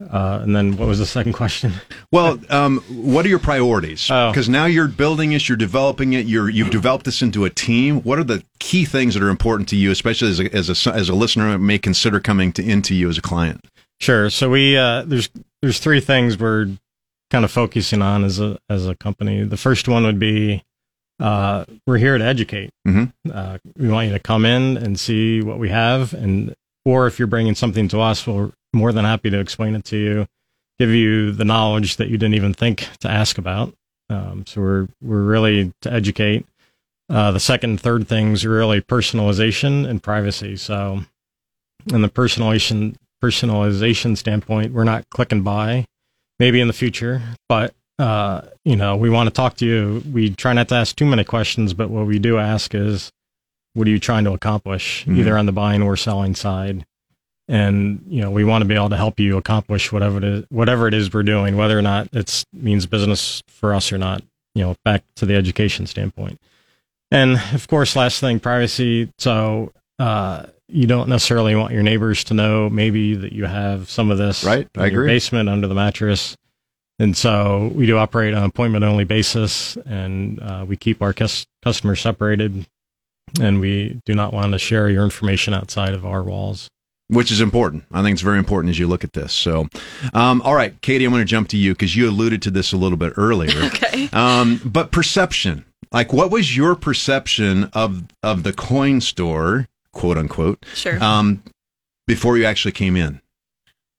[0.00, 1.72] Uh, and then what was the second question?
[2.12, 4.08] Well, um, what are your priorities?
[4.10, 4.30] Oh.
[4.30, 8.00] Because now you're building this, you're developing it, you're you've developed this into a team.
[8.02, 10.94] What are the key things that are important to you, especially as a as a,
[10.94, 13.66] as a listener may consider coming to into you as a client?
[14.00, 14.30] Sure.
[14.30, 15.28] So we uh, there's
[15.62, 16.68] there's three things we're
[17.30, 19.42] kind of focusing on as a as a company.
[19.42, 20.62] The first one would be
[21.20, 22.70] uh, we're here to educate.
[22.86, 23.12] Mhm.
[23.30, 26.54] Uh, we want you to come in and see what we have, and
[26.84, 29.96] or if you're bringing something to us, we're more than happy to explain it to
[29.96, 30.26] you,
[30.78, 33.74] give you the knowledge that you didn't even think to ask about.
[34.08, 36.46] Um, so we're we're really to educate.
[37.08, 40.56] Uh, the second and third things are really personalization and privacy.
[40.56, 41.00] So,
[41.92, 45.86] in the personalization personalization standpoint, we're not click and buy.
[46.38, 50.02] Maybe in the future, but uh, you know, we want to talk to you.
[50.12, 53.10] We try not to ask too many questions, but what we do ask is,
[53.72, 55.16] what are you trying to accomplish, Mhm.
[55.18, 56.84] either on the buying or selling side?
[57.48, 60.44] And you know, we want to be able to help you accomplish whatever it is,
[60.48, 64.22] whatever it is we're doing, whether or not it means business for us or not.
[64.54, 66.40] You know, back to the education standpoint.
[67.10, 69.12] And of course, last thing, privacy.
[69.18, 74.10] So uh, you don't necessarily want your neighbors to know maybe that you have some
[74.10, 75.14] of this Right, in I your agree.
[75.14, 76.36] basement under the mattress.
[76.98, 81.12] And so we do operate on an appointment only basis, and uh, we keep our
[81.12, 82.66] cus- customers separated,
[83.38, 86.68] and we do not want to share your information outside of our walls.
[87.08, 87.84] Which is important.
[87.92, 89.32] I think it's very important as you look at this.
[89.32, 89.68] So,
[90.12, 92.72] um, all right, Katie, I'm going to jump to you because you alluded to this
[92.72, 93.52] a little bit earlier.
[93.76, 94.08] Okay.
[94.12, 100.64] Um, but perception, like, what was your perception of of the coin store, quote unquote,
[100.74, 101.02] Sure.
[101.02, 101.42] um,
[102.06, 103.20] before you actually came in?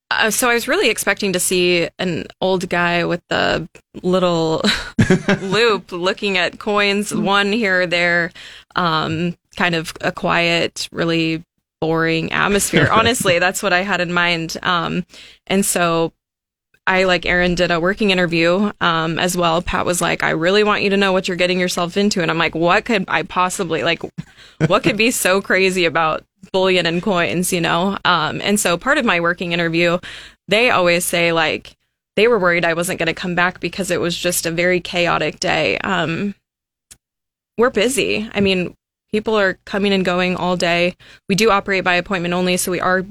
[0.09, 3.67] Uh, so I was really expecting to see an old guy with the
[4.03, 4.61] little
[5.41, 8.31] loop looking at coins, one here or there,
[8.75, 11.43] um, kind of a quiet, really
[11.81, 12.87] boring atmosphere.
[12.91, 14.57] Honestly, that's what I had in mind.
[14.63, 15.05] Um,
[15.47, 16.13] and so
[16.87, 19.61] I, like Aaron, did a working interview um, as well.
[19.61, 22.21] Pat was like, I really want you to know what you're getting yourself into.
[22.21, 24.01] And I'm like, what could I possibly, like,
[24.67, 27.97] what could be so crazy about bullion and coins, you know?
[28.05, 29.99] Um, and so part of my working interview,
[30.47, 31.75] they always say, like,
[32.15, 34.79] they were worried I wasn't going to come back because it was just a very
[34.79, 35.77] chaotic day.
[35.79, 36.35] Um,
[37.57, 38.29] we're busy.
[38.33, 38.75] I mean,
[39.11, 40.95] people are coming and going all day.
[41.29, 43.05] We do operate by appointment only, so we are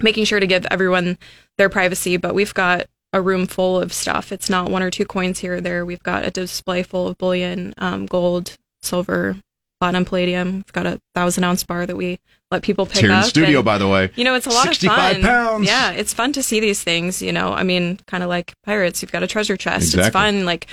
[0.00, 1.18] making sure to give everyone
[1.58, 4.30] their privacy, but we've got a room full of stuff.
[4.32, 5.84] It's not one or two coins here or there.
[5.84, 9.36] We've got a display full of bullion, um, gold, silver,
[9.80, 10.52] platinum, palladium.
[10.56, 12.18] We've got a thousand ounce bar that we
[12.52, 13.24] let people pick It's here in up.
[13.24, 14.10] the studio, and- by the way.
[14.14, 15.22] you know, it's a lot of fun.
[15.22, 15.66] pounds.
[15.66, 17.20] Yeah, it's fun to see these things.
[17.20, 19.02] You know, I mean, kind of like pirates.
[19.02, 19.86] You've got a treasure chest.
[19.94, 20.06] Exactly.
[20.06, 20.44] It's fun.
[20.44, 20.66] Like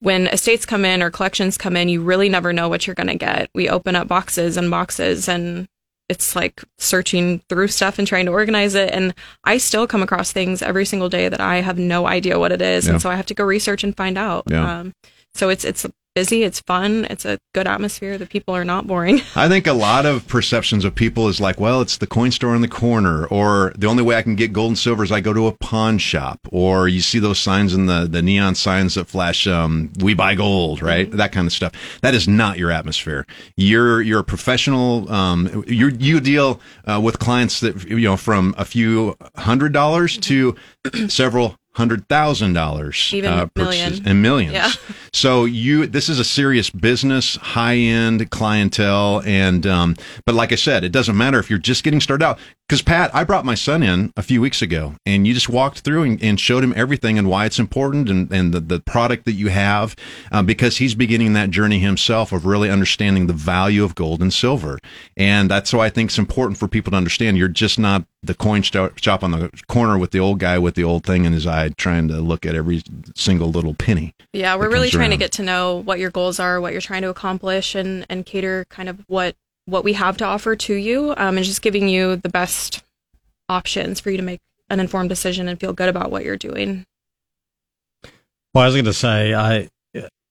[0.00, 3.06] when estates come in or collections come in, you really never know what you're going
[3.08, 3.50] to get.
[3.54, 5.68] We open up boxes and boxes, and
[6.08, 8.90] it's like searching through stuff and trying to organize it.
[8.92, 12.50] And I still come across things every single day that I have no idea what
[12.52, 12.92] it is, Yeah.
[12.94, 14.44] and so I have to go research and find out.
[14.50, 14.80] Yeah.
[14.80, 14.94] Um,
[15.34, 16.42] so it's it's busy.
[16.42, 17.06] It's fun.
[17.08, 18.18] It's a good atmosphere.
[18.18, 19.20] The people are not boring.
[19.36, 22.54] I think a lot of perceptions of people is like, well, it's the coin store
[22.54, 25.20] in the corner, or the only way I can get gold and silver is I
[25.20, 28.94] go to a pawn shop, or you see those signs in the, the neon signs
[28.94, 31.10] that flash, um, we buy gold, right?
[31.10, 31.72] That kind of stuff.
[32.02, 33.26] That is not your atmosphere.
[33.56, 38.54] You're, you're a professional, um, you you deal, uh, with clients that, you know, from
[38.58, 40.56] a few hundred dollars to
[41.08, 44.02] several hundred thousand dollars, Even uh, million.
[44.06, 44.52] and millions.
[44.54, 44.70] Yeah.
[45.12, 50.54] So you, this is a serious business, high end clientele, and um, but like I
[50.54, 52.38] said, it doesn't matter if you're just getting started out.
[52.70, 55.80] Because Pat, I brought my son in a few weeks ago, and you just walked
[55.80, 59.24] through and, and showed him everything and why it's important and, and the, the product
[59.24, 59.96] that you have,
[60.30, 64.32] uh, because he's beginning that journey himself of really understanding the value of gold and
[64.32, 64.78] silver,
[65.16, 67.36] and that's why I think it's important for people to understand.
[67.36, 70.84] You're just not the coin shop on the corner with the old guy with the
[70.84, 72.84] old thing in his eye, trying to look at every
[73.16, 74.14] single little penny.
[74.32, 77.02] Yeah, we're really trying to get to know what your goals are, what you're trying
[77.02, 79.34] to accomplish, and and cater kind of what
[79.70, 82.82] what we have to offer to you, um, and just giving you the best
[83.48, 86.84] options for you to make an informed decision and feel good about what you're doing.
[88.54, 89.68] Well, I was going to say, I,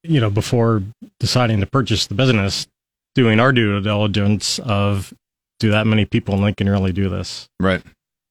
[0.03, 0.83] you know, before
[1.19, 2.67] deciding to purchase the business,
[3.15, 5.13] doing our due diligence of
[5.59, 7.49] do that many people in Lincoln really do this?
[7.59, 7.81] Right.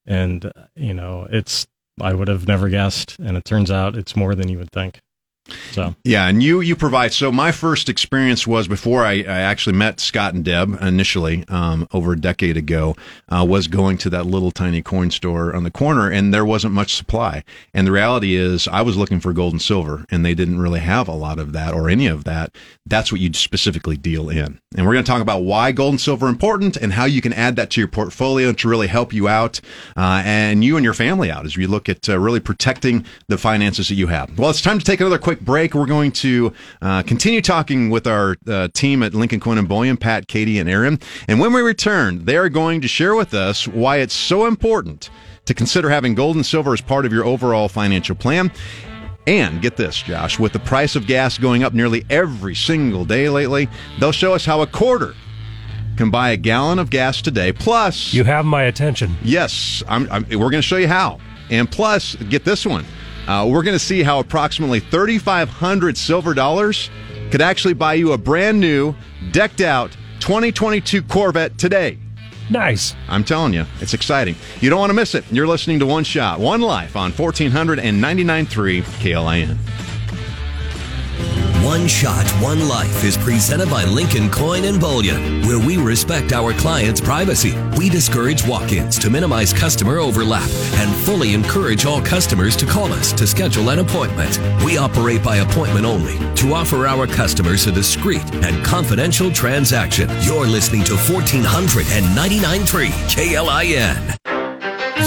[0.07, 1.67] And, you know, it's,
[2.01, 3.19] I would have never guessed.
[3.19, 5.01] And it turns out it's more than you would think.
[5.73, 7.13] So, Yeah, and you you provide.
[7.13, 11.89] So my first experience was before I, I actually met Scott and Deb initially um,
[11.93, 12.97] over a decade ago.
[13.29, 16.75] Uh, was going to that little tiny coin store on the corner, and there wasn't
[16.75, 17.45] much supply.
[17.75, 20.81] And the reality is, I was looking for gold and silver, and they didn't really
[20.81, 22.55] have a lot of that or any of that.
[22.87, 24.61] That's what you specifically deal in.
[24.77, 27.21] And we're going to talk about why gold and silver are important and how you
[27.21, 29.61] can add that to your portfolio to really help you out
[29.97, 33.39] uh, and you and your family out as we look at uh, really protecting the
[33.39, 34.39] finances that you have.
[34.39, 35.75] Well, it's time to take another quick break.
[35.75, 39.97] We're going to uh, continue talking with our uh, team at Lincoln Coin and Bullion,
[39.97, 40.99] Pat, Katie, and Aaron.
[41.29, 45.11] And when we return, they are going to share with us why it's so important
[45.47, 48.53] to consider having gold and silver as part of your overall financial plan.
[49.27, 53.29] And get this, Josh, with the price of gas going up nearly every single day
[53.29, 55.15] lately, they'll show us how a quarter
[55.99, 57.53] can buy a gallon of gas today.
[57.53, 59.17] Plus, You have my attention.
[59.23, 61.19] Yes, I'm, I'm, we're going to show you how.
[61.51, 62.85] And plus, get this one.
[63.29, 66.91] Uh, we're going to see how approximately 3,500 silver dollars
[67.31, 68.95] could actually buy you a brand new,
[69.33, 71.99] decked out 2022 Corvette today.
[72.51, 72.95] Nice.
[73.09, 74.35] I'm telling you, it's exciting.
[74.61, 75.31] You don't want to miss it.
[75.31, 79.59] You're listening to One Shot, One Life on 1499.3 KLIN.
[81.69, 86.55] One Shot, One Life is presented by Lincoln Coin and Bullion, where we respect our
[86.55, 87.55] clients' privacy.
[87.77, 92.91] We discourage walk ins to minimize customer overlap and fully encourage all customers to call
[92.95, 94.41] us to schedule an appointment.
[94.65, 100.09] We operate by appointment only to offer our customers a discreet and confidential transaction.
[100.23, 104.17] You're listening to 1499.3 KLIN.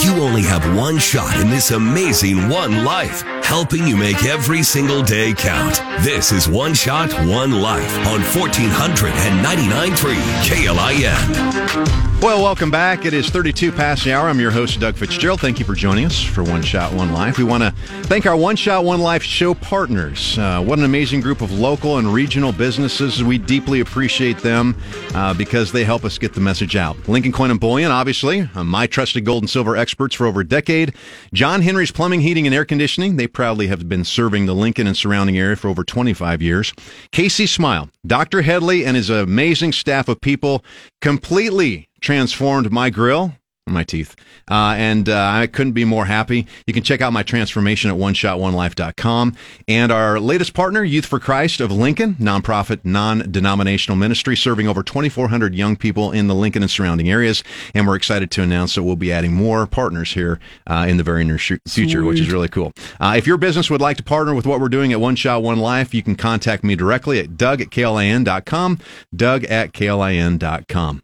[0.06, 5.02] You only have one shot in this amazing one life, helping you make every single
[5.04, 5.82] day count.
[6.04, 12.12] This is One Shot, One Life on 1499.3 KLIN.
[12.22, 13.04] Well, welcome back.
[13.06, 14.30] It is 32 past the hour.
[14.30, 15.42] I'm your host, Doug Fitzgerald.
[15.42, 17.40] Thank you for joining us for One Shot, One Life.
[17.40, 17.72] We want to
[18.04, 20.38] thank our One Shot, One Life show partners.
[20.38, 23.24] Uh, what an amazing group of local and regional businesses.
[23.24, 24.78] We deeply appreciate them
[25.16, 26.96] uh, because they help us get the message out.
[27.10, 30.48] Lincoln Coin and Bullion, obviously, uh, my trusted gold and silver experts for over a
[30.48, 30.94] decade.
[31.34, 33.16] John Henry's Plumbing, Heating, and Air Conditioning.
[33.16, 36.74] They proudly have been serving the Lincoln and surrounding area for over 25 years.
[37.12, 38.42] Casey Smile, Dr.
[38.42, 40.64] Headley, and his amazing staff of people
[41.02, 43.34] completely transformed my grill,
[43.74, 44.16] my teeth,
[44.50, 46.48] uh, and uh, I couldn't be more happy.
[46.68, 49.36] You can check out my transformation at oneshotonelife.com.
[49.68, 54.84] And our latest partner, Youth for Christ of Lincoln, nonprofit, non denominational ministry, serving over
[54.84, 57.44] 2,400 young people in the Lincoln and surrounding areas.
[57.74, 61.04] And we're excited to announce that we'll be adding more partners here uh, in the
[61.04, 62.74] very near sh- future, which is really cool.
[63.00, 65.44] Uh, if your business would like to partner with what we're doing at One Shot
[65.44, 68.80] One Life, you can contact me directly at doug at klin.com,
[69.16, 71.02] doug at klin.com.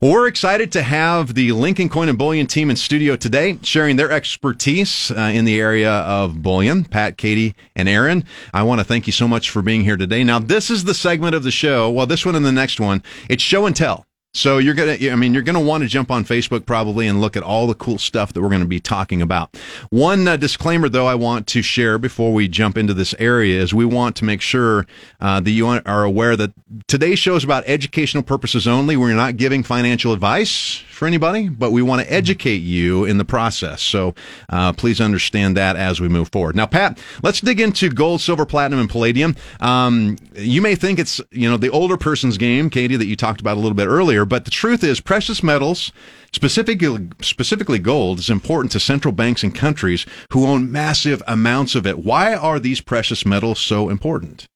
[0.00, 3.96] Well, we're excited to have the Lincoln Coin and Bullion team in studio today, sharing
[3.96, 6.84] their expertise uh, in the area of bullion.
[6.84, 10.24] Pat, Katie, and Aaron, I want to thank you so much for being here today.
[10.24, 11.90] Now, this is the segment of the show.
[11.90, 14.06] Well, this one and the next one, it's show and tell.
[14.32, 17.36] So you're gonna, I mean, you're gonna want to jump on Facebook probably and look
[17.36, 19.56] at all the cool stuff that we're going to be talking about.
[19.90, 23.74] One uh, disclaimer, though, I want to share before we jump into this area is
[23.74, 24.86] we want to make sure
[25.20, 26.52] uh, that you are aware that
[26.86, 28.96] today's show is about educational purposes only.
[28.96, 33.24] We're not giving financial advice for anybody, but we want to educate you in the
[33.24, 33.80] process.
[33.80, 34.14] So
[34.50, 36.54] uh, please understand that as we move forward.
[36.54, 39.34] Now, Pat, let's dig into gold, silver, platinum, and palladium.
[39.60, 43.40] Um, you may think it's you know the older person's game, Katie, that you talked
[43.40, 45.92] about a little bit earlier, but the truth is, precious metals.
[46.32, 51.86] Specifically, specifically gold is important to central banks and countries who own massive amounts of
[51.86, 51.98] it.
[51.98, 54.46] Why are these precious metals so important?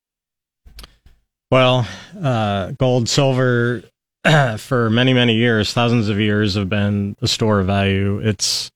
[1.51, 1.87] Well,
[2.21, 3.83] uh, gold, silver,
[4.59, 8.21] for many, many years, thousands of years, have been a store of value.
[8.21, 8.71] It's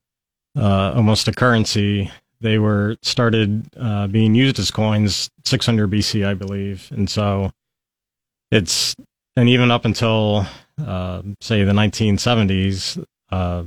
[0.56, 2.10] uh, almost a currency.
[2.40, 7.50] They were started uh, being used as coins 600 BC, I believe, and so
[8.50, 8.94] it's
[9.36, 10.46] and even up until
[10.84, 13.64] uh, say the 1970s, uh,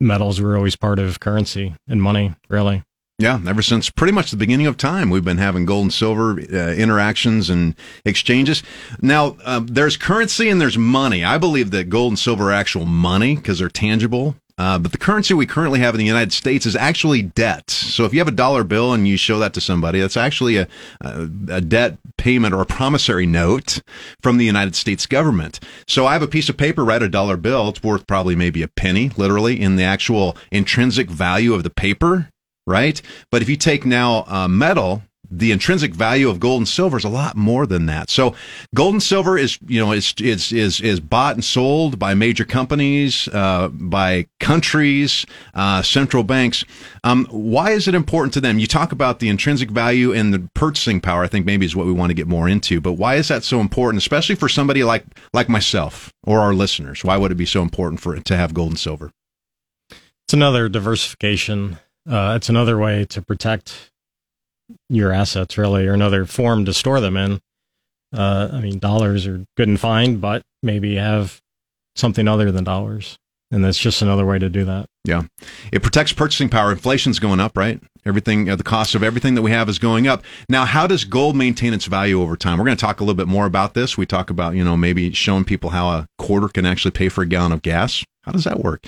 [0.00, 2.82] metals were always part of currency and money, really.
[3.18, 6.40] Yeah, ever since pretty much the beginning of time, we've been having gold and silver
[6.40, 8.62] uh, interactions and exchanges.
[9.00, 11.22] Now, uh, there's currency and there's money.
[11.22, 14.34] I believe that gold and silver are actual money because they're tangible.
[14.62, 17.68] Uh, but the currency we currently have in the United States is actually debt.
[17.68, 20.56] So if you have a dollar bill and you show that to somebody, that's actually
[20.56, 20.68] a,
[21.00, 23.80] a, a debt payment or a promissory note
[24.20, 25.58] from the United States government.
[25.88, 27.70] So I have a piece of paper, right, a dollar bill.
[27.70, 32.28] It's worth probably maybe a penny, literally, in the actual intrinsic value of the paper
[32.64, 33.02] right?
[33.32, 35.02] But if you take now uh, metal,
[35.34, 38.10] the intrinsic value of gold and silver is a lot more than that.
[38.10, 38.34] So,
[38.74, 42.44] gold and silver is you know is is is is bought and sold by major
[42.44, 46.64] companies, uh, by countries, uh, central banks.
[47.02, 48.58] Um, why is it important to them?
[48.58, 51.22] You talk about the intrinsic value and the purchasing power.
[51.22, 52.80] I think maybe is what we want to get more into.
[52.80, 57.02] But why is that so important, especially for somebody like like myself or our listeners?
[57.02, 59.12] Why would it be so important for to have gold and silver?
[60.26, 63.91] It's another diversification uh, it's another way to protect
[64.88, 67.40] your assets, really, or another form to store them in.
[68.14, 71.40] Uh, I mean, dollars are good and fine, but maybe have
[71.96, 73.18] something other than dollars.
[73.50, 74.86] And that's just another way to do that.
[75.04, 75.24] Yeah.
[75.72, 76.72] It protects purchasing power.
[76.72, 77.82] Inflation's going up, right?
[78.06, 80.24] Everything, uh, the cost of everything that we have is going up.
[80.48, 82.58] Now, how does gold maintain its value over time?
[82.58, 83.98] We're going to talk a little bit more about this.
[83.98, 87.22] We talk about, you know, maybe showing people how a quarter can actually pay for
[87.22, 88.02] a gallon of gas.
[88.22, 88.86] How does that work?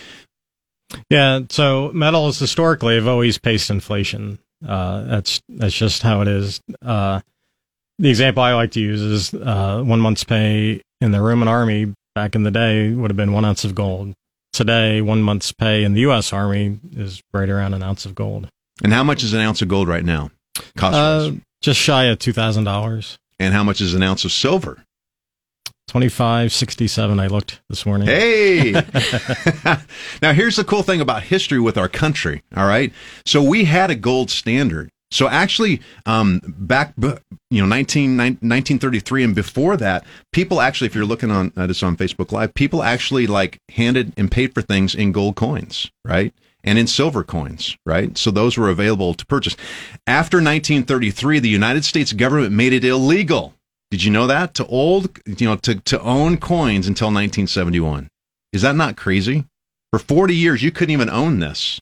[1.10, 4.38] Yeah, so metals historically have always paced inflation.
[4.66, 6.60] Uh, that's that's just how it is.
[6.84, 7.20] Uh,
[7.98, 11.92] the example I like to use is uh, one month's pay in the Roman army
[12.14, 14.14] back in the day would have been one ounce of gold.
[14.52, 16.32] Today, one month's pay in the U.S.
[16.32, 18.48] Army is right around an ounce of gold.
[18.82, 20.30] And how much is an ounce of gold right now?
[20.76, 23.18] Cost uh, just shy of two thousand dollars.
[23.38, 24.84] And how much is an ounce of silver?
[25.88, 28.08] 2567 I looked this morning.
[28.08, 28.72] Hey.
[30.22, 32.92] now here's the cool thing about history with our country, all right?
[33.24, 34.90] So we had a gold standard.
[35.10, 41.04] So actually um, back you know 19, 1933 and before that, people actually if you're
[41.04, 44.94] looking on uh, this on Facebook live, people actually like handed and paid for things
[44.94, 46.34] in gold coins, right?
[46.64, 48.16] and in silver coins, right?
[48.16, 49.54] So those were available to purchase.
[50.06, 53.54] After 1933, the United States government made it illegal
[53.90, 54.54] did you know that?
[54.54, 58.08] To old, you know, to, to own coins until 1971.
[58.52, 59.44] Is that not crazy?
[59.92, 61.80] For 40 years, you couldn't even own this.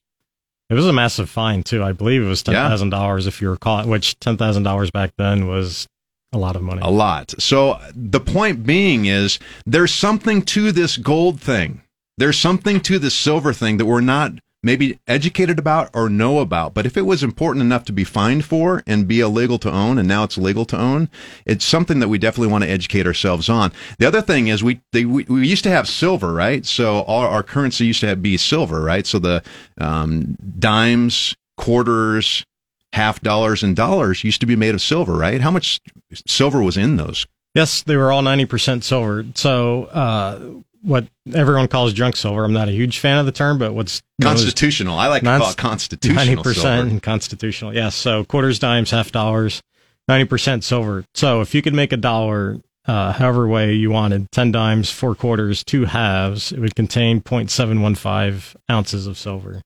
[0.72, 1.84] It was a massive fine too.
[1.84, 2.98] I believe it was ten thousand yeah.
[2.98, 5.86] dollars if you were caught, which ten thousand dollars back then was
[6.32, 6.80] a lot of money.
[6.82, 7.34] A lot.
[7.38, 11.82] So the point being is there's something to this gold thing.
[12.16, 16.72] There's something to this silver thing that we're not maybe educated about or know about.
[16.72, 19.98] But if it was important enough to be fined for and be illegal to own,
[19.98, 21.08] and now it's legal to own,
[21.44, 23.72] it's something that we definitely want to educate ourselves on.
[23.98, 26.64] The other thing is we they, we, we used to have silver, right?
[26.64, 29.06] So all our currency used to have, be silver, right?
[29.06, 29.42] So the
[29.78, 32.44] um, dimes, quarters,
[32.92, 35.40] half dollars, and dollars used to be made of silver, right?
[35.40, 35.80] How much
[36.26, 37.26] silver was in those?
[37.54, 39.26] Yes, they were all ninety percent silver.
[39.34, 39.84] So.
[39.86, 42.44] Uh, what everyone calls junk silver.
[42.44, 44.98] I'm not a huge fan of the term, but what's Constitutional.
[44.98, 46.24] I like to call it constitutional.
[46.24, 47.74] Ninety percent constitutional.
[47.74, 47.94] Yes.
[47.94, 49.62] So quarters, dimes, half dollars,
[50.08, 51.04] ninety percent silver.
[51.14, 55.14] So if you could make a dollar, uh, however way you wanted, ten dimes, four
[55.14, 59.60] quarters, two halves, it would contain 0.715 ounces of silver.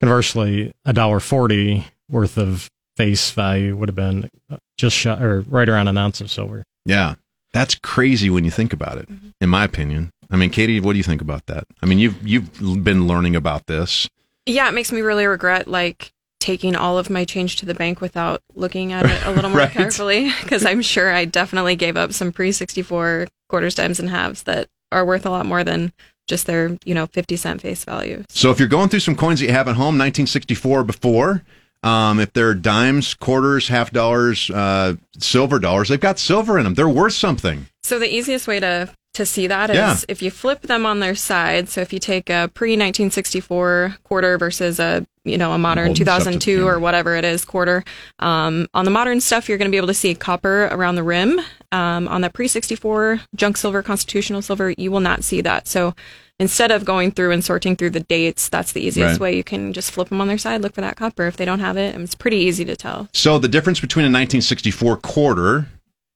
[0.00, 4.28] Conversely, a dollar forty worth of face value would have been
[4.76, 6.64] just shot or right around an ounce of silver.
[6.84, 7.14] Yeah.
[7.52, 9.08] That's crazy when you think about it,
[9.40, 10.10] in my opinion.
[10.30, 11.64] I mean, Katie, what do you think about that?
[11.82, 14.08] I mean, you've you've been learning about this.
[14.46, 18.00] Yeah, it makes me really regret like taking all of my change to the bank
[18.00, 19.70] without looking at it a little more Right.
[19.70, 24.44] carefully because I'm sure I definitely gave up some pre 64 quarters, dimes, and halves
[24.44, 25.92] that are worth a lot more than
[26.26, 28.22] just their, you know, 50 cent face value.
[28.28, 31.42] So if you're going through some coins that you have at home, 1964 before,
[31.82, 36.74] um, if they're dimes, quarters, half dollars, uh, silver dollars, they've got silver in them.
[36.74, 37.66] They're worth something.
[37.82, 39.96] So the easiest way to to see that is Yeah.
[40.08, 41.68] if you flip them on their side.
[41.68, 46.04] So if you take a pre 1964 quarter versus a you know a modern holding
[46.04, 47.84] this up to the 2002 or whatever it is quarter.
[48.18, 51.02] Um, on the modern stuff, you're going to be able to see copper around the
[51.02, 51.40] rim.
[51.72, 55.68] Um, on the pre 64 junk silver, constitutional silver, you will not see that.
[55.68, 55.94] So
[56.38, 59.20] instead of going through and sorting through the dates, that's the easiest Right.
[59.20, 59.36] way.
[59.36, 61.26] You can just flip them on their side, look for that copper.
[61.26, 63.08] If they don't have it, and it's pretty easy to tell.
[63.12, 65.66] So the difference between a 1964 quarter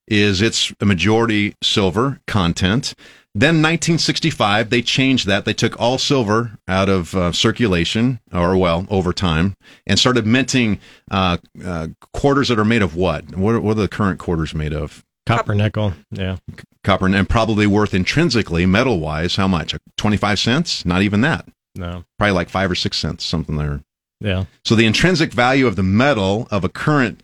[0.07, 2.93] is it's a majority silver content.
[3.35, 5.45] Then 1965, they changed that.
[5.45, 9.55] They took all silver out of uh, circulation, or well, over time,
[9.87, 10.79] and started minting
[11.09, 13.35] uh, uh, quarters that are made of what?
[13.35, 15.03] What are, what are the current quarters made of?
[15.25, 15.93] Copper, nickel.
[16.11, 16.37] Yeah.
[16.83, 19.73] Copper, and probably worth intrinsically, metal wise, how much?
[19.97, 20.85] 25 cents?
[20.85, 21.47] Not even that.
[21.75, 22.03] No.
[22.19, 23.81] Probably like five or six cents, something there.
[24.19, 24.45] Yeah.
[24.63, 27.23] So the intrinsic value of the metal of a current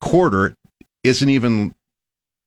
[0.00, 0.56] quarter
[1.02, 1.74] isn't even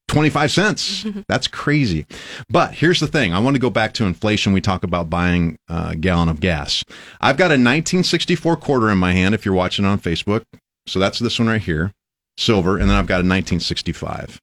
[0.07, 1.05] 25 cents.
[1.27, 2.05] That's crazy.
[2.49, 3.33] But here's the thing.
[3.33, 4.53] I want to go back to inflation.
[4.53, 6.83] We talk about buying a gallon of gas.
[7.19, 10.43] I've got a 1964 quarter in my hand if you're watching on Facebook.
[10.85, 11.93] So that's this one right here,
[12.37, 12.77] silver.
[12.77, 14.41] And then I've got a 1965.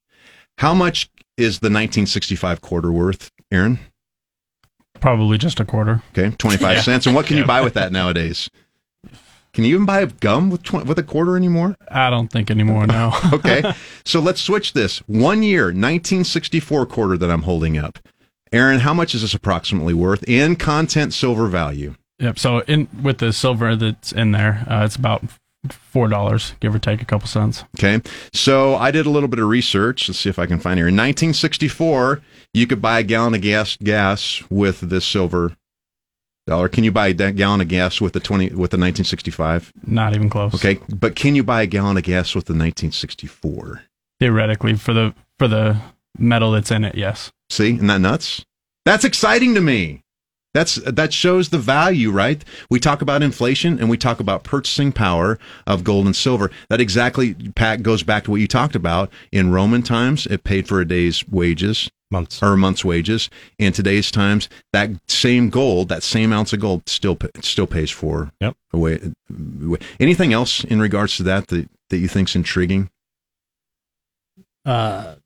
[0.59, 3.79] How much is the 1965 quarter worth, Aaron?
[5.01, 6.03] Probably just a quarter.
[6.13, 7.07] Okay, 25 cents.
[7.07, 8.49] And what can you buy with that nowadays?
[9.55, 11.77] Can you even buy a gum with, 20, with a quarter anymore?
[11.89, 12.89] I don't think anymore.
[12.89, 13.13] No.
[13.33, 13.73] okay.
[14.05, 14.99] So let's switch this.
[15.07, 18.01] One year, 1964 quarter that I'm holding up.
[18.53, 21.95] Aaron, how much is this approximately worth in content silver value?
[22.19, 22.39] Yep.
[22.39, 25.25] So in with the silver that's in there, uh, it's about
[25.69, 27.65] four dollars, give or take a couple cents.
[27.79, 28.01] Okay.
[28.33, 30.09] So I did a little bit of research.
[30.09, 30.89] Let's see if I can find here.
[30.89, 35.57] In 1964, you could buy a gallon of gas gas with this silver
[36.47, 36.69] dollar.
[36.69, 39.73] Can you buy a gallon of gas with the 20 with the 1965?
[39.87, 40.55] Not even close.
[40.55, 40.79] Okay.
[40.89, 43.83] But can you buy a gallon of gas with the 1964?
[44.21, 45.81] Theoretically, for the for the
[46.19, 47.33] metal that's in it, yes.
[47.51, 48.45] See, isn't that nuts?
[48.85, 50.03] That's exciting to me.
[50.53, 52.45] That's that shows the value, right?
[52.71, 56.51] We talk about inflation and we talk about purchasing power of gold and silver.
[56.71, 60.27] That exactly Pat goes back to what you talked about in Roman times.
[60.27, 62.43] It paid for a day's wages Months.
[62.43, 63.29] or a month's wages.
[63.59, 68.33] In today's times, that same gold, that same ounce of gold, still still pays for.
[68.41, 68.57] Yep.
[68.73, 69.13] a way.
[69.99, 72.91] Anything else in regards to that that that you think's intriguing?
[74.65, 75.17] Uh,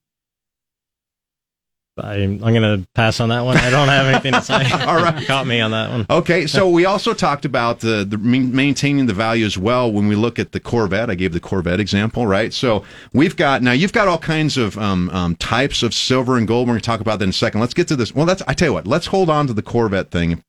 [2.04, 3.56] I'm, I'm going to pass on that one.
[3.56, 4.54] I don't have anything to say.
[4.86, 5.24] All right.
[5.26, 6.06] Caught me on that one.
[6.08, 10.14] Okay, so we also talked about the, the maintaining the value as well when we
[10.14, 11.10] look at the Corvette.
[11.10, 12.52] I gave the Corvette example, right?
[12.52, 16.46] So we've got now you've got all kinds of um, um, types of silver and
[16.46, 16.68] gold.
[16.68, 17.60] We're going to talk about that in a second.
[17.60, 18.14] Let's get to this.
[18.14, 18.86] Well, that's I tell you what.
[18.86, 20.42] Let's hold on to the Corvette thing.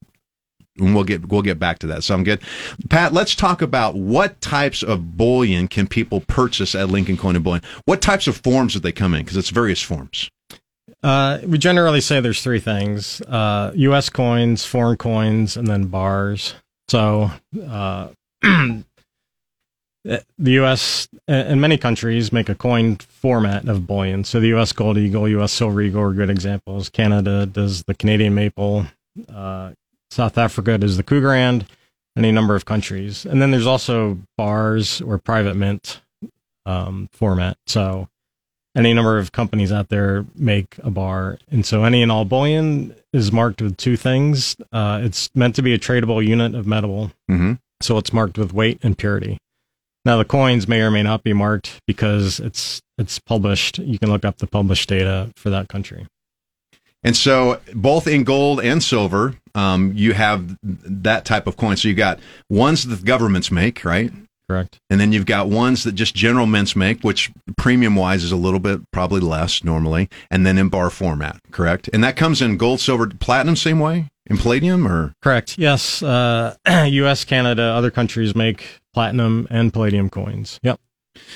[0.77, 2.03] And we'll get we'll get back to that.
[2.03, 2.41] So I'm good,
[2.89, 3.13] Pat?
[3.13, 7.63] Let's talk about what types of bullion can people purchase at Lincoln Coin and Bullion.
[7.85, 9.23] What types of forms did they come in?
[9.23, 10.29] Because it's various forms.
[11.01, 14.09] Uh, we generally say there's three things: uh, U.S.
[14.09, 16.55] coins, foreign coins, and then bars.
[16.87, 17.31] So,
[17.67, 18.09] uh,
[18.41, 18.83] the
[20.37, 21.07] U.S.
[21.27, 24.23] and many countries make a coin format of bullion.
[24.23, 24.73] So, the U.S.
[24.73, 25.53] gold eagle, U.S.
[25.53, 26.89] silver eagle are good examples.
[26.89, 28.85] Canada does the Canadian maple.
[29.33, 29.71] Uh,
[30.11, 31.65] South Africa does the Krugerrand.
[32.17, 36.01] Any number of countries, and then there's also bars or private mint
[36.65, 37.57] um, format.
[37.65, 38.09] So
[38.75, 41.39] any number of companies out there make a bar.
[41.49, 44.55] And so any and all bullion is marked with two things.
[44.71, 47.11] Uh, it's meant to be a tradable unit of metal.
[47.29, 47.53] Mm-hmm.
[47.81, 49.37] So it's marked with weight and purity.
[50.05, 53.79] Now the coins may or may not be marked because it's it's published.
[53.79, 56.07] You can look up the published data for that country.
[57.03, 61.77] And so, both in gold and silver, um, you have that type of coin.
[61.77, 64.11] So you got ones that the governments make, right?
[64.49, 64.79] Correct.
[64.89, 68.35] And then you've got ones that just general mints make, which premium wise is a
[68.35, 71.87] little bit probably less normally, and then in bar format, correct?
[71.93, 75.59] And that comes in gold, silver, platinum, same way in palladium or Correct.
[75.59, 76.01] Yes.
[76.01, 80.59] Uh, U.S., Canada, other countries make platinum and palladium coins.
[80.63, 80.79] Yep.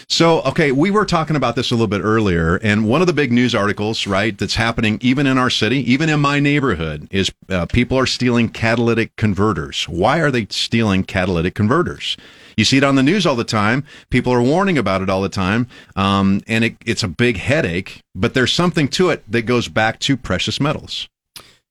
[0.07, 3.13] So, okay, we were talking about this a little bit earlier, and one of the
[3.13, 7.31] big news articles, right, that's happening even in our city, even in my neighborhood, is
[7.49, 9.85] uh, people are stealing catalytic converters.
[9.85, 12.17] Why are they stealing catalytic converters?
[12.57, 13.83] You see it on the news all the time.
[14.09, 18.01] People are warning about it all the time, um, and it, it's a big headache.
[18.13, 21.07] But there's something to it that goes back to precious metals.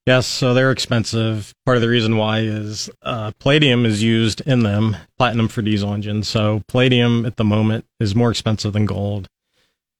[0.06, 1.54] Yes, so they're expensive.
[1.64, 5.94] Part of the reason why is uh, palladium is used in them, platinum for diesel
[5.94, 6.28] engines.
[6.28, 9.28] So palladium at the moment is more expensive than gold,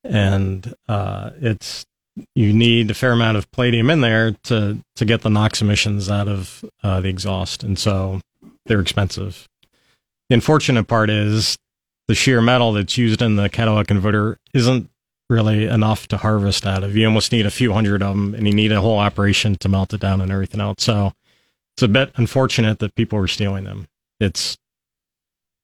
[0.02, 1.86] and uh, it's
[2.34, 6.10] you need a fair amount of palladium in there to to get the NOx emissions
[6.10, 8.20] out of uh, the exhaust, and so
[8.66, 9.48] they're expensive.
[10.28, 11.56] The unfortunate part is
[12.08, 14.90] the sheer metal that's used in the catalytic converter isn't
[15.30, 16.96] really enough to harvest out of.
[16.96, 19.68] You almost need a few hundred of them, and you need a whole operation to
[19.68, 20.82] melt it down and everything else.
[20.82, 21.12] So
[21.76, 23.88] it's a bit unfortunate that people are stealing them.
[24.20, 24.58] It's,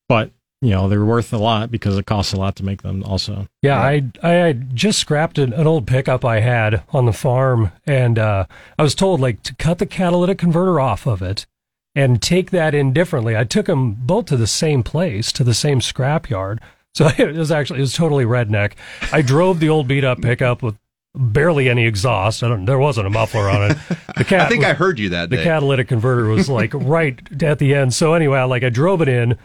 [0.08, 3.04] but you know they're worth a lot because it costs a lot to make them.
[3.04, 7.70] Also, Yeah, I I just scrapped an, an old pickup I had on the farm,
[7.86, 8.46] and uh,
[8.78, 11.46] I was told like to cut the catalytic converter off of it
[11.94, 13.36] and take that in differently.
[13.36, 16.60] I took them both to the same place, to the same scrap yard.
[16.94, 18.72] So it was actually it was totally redneck.
[19.12, 20.76] I drove the old beat up pickup with
[21.14, 22.42] barely any exhaust.
[22.42, 23.78] I don't, there wasn't a muffler on it.
[24.16, 25.44] The cat I think was- I heard you that the day.
[25.44, 27.94] catalytic converter was like right at the end.
[27.94, 29.36] So anyway, I, like I drove it in,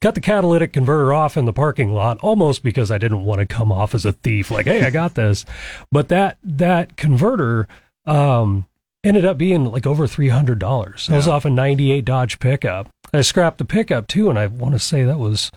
[0.00, 3.46] cut the catalytic converter off in the parking lot, almost because I didn't want to
[3.46, 4.50] come off as a thief.
[4.50, 5.44] Like, hey, I got this.
[5.90, 7.68] But that that converter
[8.04, 8.66] um,
[9.04, 11.06] ended up being like over three hundred dollars.
[11.06, 12.88] That was off a '98 Dodge pickup.
[13.14, 15.52] I scrapped the pickup too, and I want to say that was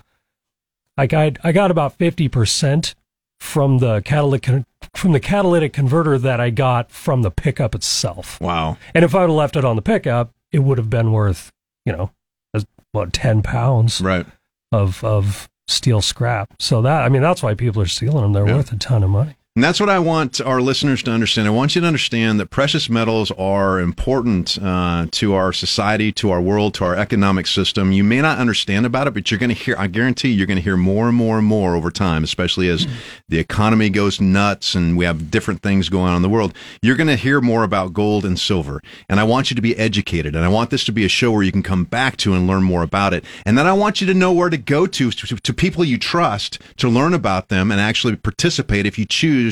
[0.98, 2.96] like I I got about fifty percent
[3.40, 4.46] from the catalytic
[4.94, 8.40] from the catalytic converter that I got from the pickup itself.
[8.40, 8.78] wow.
[8.94, 11.52] And if I would have left it on the pickup, it would have been worth,
[11.86, 12.12] you know,
[12.54, 14.26] as what ten pounds Right.
[14.72, 16.54] of of steel scrap.
[16.60, 18.34] So that I mean, that's why people are stealing them.
[18.34, 18.56] They're Yeah.
[18.56, 19.36] worth a ton of money.
[19.58, 21.48] And that's what I want our listeners to understand.
[21.48, 26.30] I want you to understand that precious metals are important uh, to our society, to
[26.30, 27.94] our world, to our economic system.
[27.94, 30.58] You may not understand about it, but you're going to hear, I guarantee you're going
[30.58, 32.86] to hear more and more and more over time, especially as
[33.30, 36.54] the economy goes nuts and we have different things going on in the world.
[36.82, 38.84] You're going to hear more about gold and silver.
[39.08, 40.36] And I want you to be educated.
[40.36, 42.46] And I want this to be a show where you can come back to and
[42.46, 43.24] learn more about it.
[43.46, 45.98] And then I want you to know where to go to, to, to people you
[45.98, 49.45] trust to learn about them and actually participate if you choose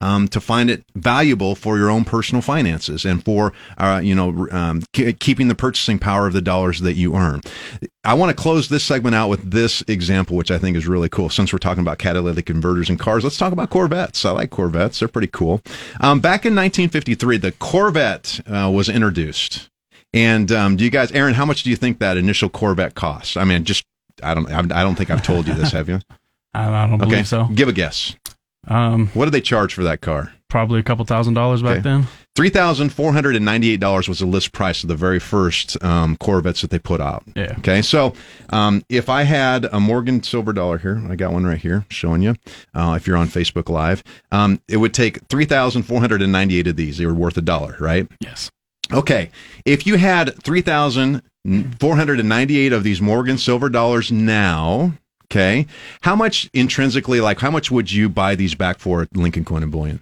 [0.00, 4.46] um, to find it valuable for your own personal finances and for uh, you know
[4.50, 7.40] um, ke- keeping the purchasing power of the dollars that you earn.
[8.04, 11.08] I want to close this segment out with this example, which I think is really
[11.08, 11.28] cool.
[11.28, 14.24] Since we're talking about catalytic converters and cars, let's talk about Corvettes.
[14.24, 15.60] I like Corvettes; they're pretty cool.
[16.00, 19.68] Um, back in 1953, the Corvette uh, was introduced.
[20.14, 21.34] And um, do you guys, Aaron?
[21.34, 23.36] How much do you think that initial Corvette cost?
[23.36, 23.84] I mean, just
[24.22, 26.00] I don't, I don't think I've told you this, have you?
[26.54, 27.44] I, don't Okay, so.
[27.54, 28.16] give a guess.
[28.66, 30.32] Um, What did they charge for that car?
[30.50, 31.80] probably a couple thousand dollars back Okay.
[31.82, 32.06] then.
[32.34, 35.76] Three thousand four hundred and ninety-eight dollars was the list price of the very first
[35.84, 37.22] um, Corvettes that they put out.
[37.36, 37.54] Yeah.
[37.58, 38.14] Okay, so
[38.48, 42.22] um, if I had a Morgan silver dollar here, I got one right here showing
[42.22, 42.34] you.
[42.74, 44.02] Uh, if you're on Facebook Live,
[44.32, 46.96] um, it would take three thousand four hundred and ninety-eight of these.
[46.96, 48.08] They were worth a dollar, right?
[48.20, 48.50] Yes.
[48.90, 49.30] Okay,
[49.66, 51.20] if you had three thousand
[51.78, 54.94] four hundred and ninety-eight of these Morgan silver dollars now.
[55.30, 55.66] Okay,
[56.00, 59.62] how much intrinsically, like how much would you buy these back for at Lincoln Coin
[59.62, 60.00] and Bullion?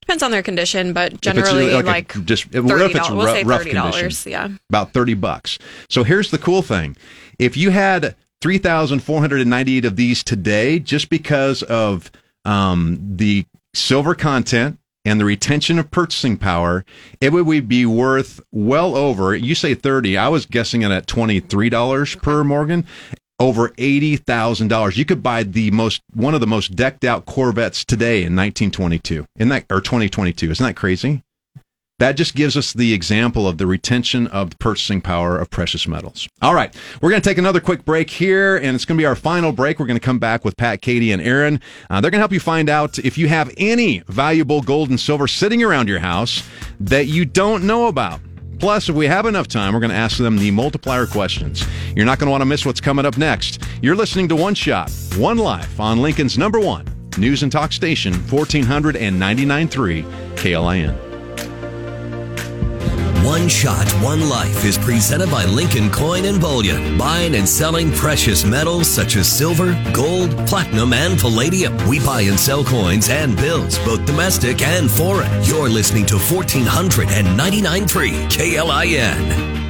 [0.00, 3.24] Depends on their condition, but generally a- like, a- just what thirty if it's dollars.
[3.26, 3.74] We'll rough thirty condition?
[4.00, 4.26] dollars.
[4.26, 4.48] Yeah.
[4.70, 5.58] about 30 bucks.
[5.90, 6.96] So here's the cool thing.
[7.38, 12.10] If you had 3,498 of these today, just because of
[12.44, 13.44] um, the
[13.74, 16.84] silver content and the retention of purchasing power,
[17.20, 22.22] it would be worth well over, you say 30, I was guessing it at $23
[22.22, 22.86] per Morgan.
[23.38, 27.26] Over eighty thousand dollars, you could buy the most one of the most decked out
[27.26, 29.26] Corvettes today in 1922.
[29.36, 31.22] In that or 2022, isn't that crazy?
[31.98, 35.88] That just gives us the example of the retention of the purchasing power of precious
[35.88, 36.28] metals.
[36.42, 39.06] All right, we're going to take another quick break here, and it's going to be
[39.06, 39.78] our final break.
[39.78, 41.58] We're going to come back with Pat, Katie, and Aaron.
[41.88, 45.00] Uh, they're going to help you find out if you have any valuable gold and
[45.00, 46.46] silver sitting around your house
[46.80, 48.20] that you don't know about.
[48.58, 51.66] Plus, if we have enough time, we're going to ask them the multiplier questions.
[51.94, 53.62] You're not going to want to miss what's coming up next.
[53.82, 56.86] You're listening to One Shot, One Life on Lincoln's number one
[57.18, 60.04] news and talk station, 1499.3
[60.36, 61.05] KLIN.
[63.26, 68.44] One Shot, One Life is presented by Lincoln Coin and Bullion, buying and selling precious
[68.44, 71.76] metals such as silver, gold, platinum, and palladium.
[71.88, 75.42] We buy and sell coins and bills, both domestic and foreign.
[75.42, 79.65] You're listening to 1499.3 KLIN.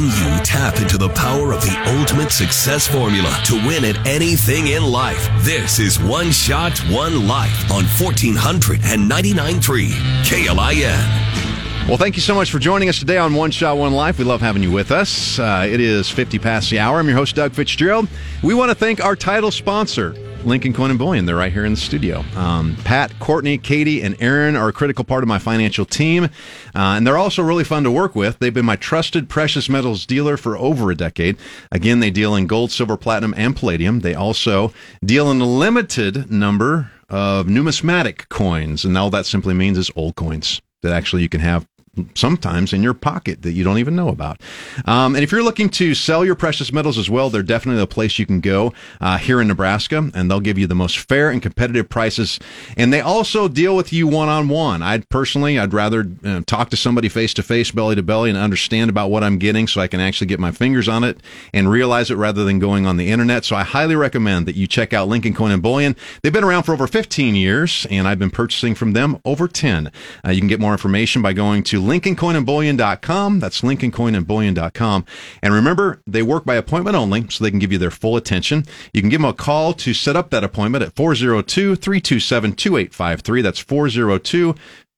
[0.00, 4.82] You tap into the power of the ultimate success formula to win at anything in
[4.82, 5.28] life.
[5.40, 9.90] This is One Shot, One Life on 1499.3
[10.24, 11.88] KLIN.
[11.88, 14.18] Well, thank you so much for joining us today on One Shot, One Life.
[14.18, 15.38] We love having you with us.
[15.38, 17.00] Uh, it is 50 past the hour.
[17.00, 18.08] I'm your host, Doug Fitzgerald.
[18.42, 20.14] We want to thank our title sponsor,
[20.44, 21.26] Lincoln Coin and Bullion.
[21.26, 22.24] They're right here in the studio.
[22.36, 26.28] Um, Pat, Courtney, Katie, and Aaron are a critical part of my financial team, uh,
[26.74, 28.38] and they're also really fun to work with.
[28.38, 31.36] They've been my trusted precious metals dealer for over a decade.
[31.70, 34.00] Again, they deal in gold, silver, platinum, and palladium.
[34.00, 34.72] They also
[35.04, 40.16] deal in a limited number of numismatic coins, and all that simply means is old
[40.16, 41.66] coins that actually you can have
[42.14, 44.40] sometimes in your pocket that you don't even know about.
[44.86, 47.86] Um, and if you're looking to sell your precious metals as well, they're definitely a
[47.86, 51.28] place you can go uh, here in Nebraska, and they'll give you the most fair
[51.28, 52.40] and competitive prices.
[52.78, 54.80] And they also deal with you one on one.
[54.82, 58.38] I'd personally, I'd rather uh, talk to somebody face to face, belly to belly, and
[58.38, 61.20] understand about what I'm getting, so I can actually get my fingers on it
[61.52, 63.44] and realize it rather than going on the internet.
[63.44, 65.94] So I highly recommend that you check out Lincoln Coin and Bullion.
[66.22, 69.92] They've been around for over 15 years, and I've been purchasing from them over 10.
[70.24, 73.40] Uh, you can get more information by going to LincolnCoinandBullion.com.
[73.40, 75.04] That's LincolnCoinandBullion.com.
[75.42, 78.64] And remember, they work by appointment only, so they can give you their full attention.
[78.92, 83.42] You can give them a call to set up that appointment at 402 327 2853.
[83.42, 84.54] That's 402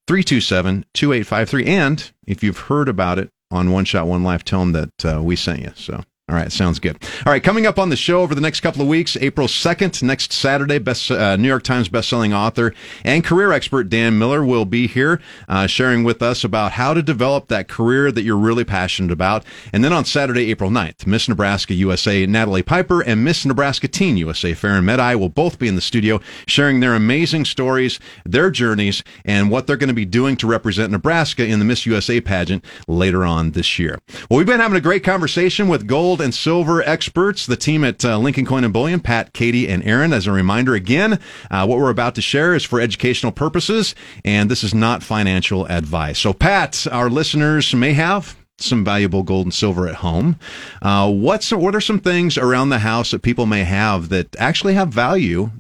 [0.07, 1.67] 327 2853.
[1.67, 5.23] And if you've heard about it on One Shot, One Life, tell them that uh,
[5.23, 5.73] we sent you.
[5.75, 6.05] So.
[6.35, 6.99] All right, sounds good.
[7.25, 10.03] All right, coming up on the show over the next couple of weeks, April 2nd,
[10.03, 12.75] next Saturday, best uh, New York Times bestselling author
[13.05, 17.05] and career expert Dan Miller will be here uh, sharing with us about how to
[17.05, 19.45] develop that career that you're really passionate about.
[19.73, 24.17] And then on Saturday, April 9th, Miss Nebraska USA Natalie Piper and Miss Nebraska Teen
[24.17, 29.05] USA Farron Medai will both be in the studio sharing their amazing stories, their journeys,
[29.25, 32.65] and what they're going to be doing to represent Nebraska in the Miss USA pageant
[32.89, 34.01] later on this year.
[34.29, 38.05] Well, we've been having a great conversation with Gold and silver experts, the team at
[38.05, 40.13] uh, Lincoln Coin and Bullion, Pat, Katie, and Aaron.
[40.13, 41.21] As a reminder, again,
[41.51, 43.95] uh, what we're about to share is for educational purposes,
[44.25, 46.19] and this is not financial advice.
[46.19, 50.39] So, Pat, our listeners may have some valuable gold and silver at home.
[50.83, 54.75] Uh, what's what are some things around the house that people may have that actually
[54.75, 55.51] have value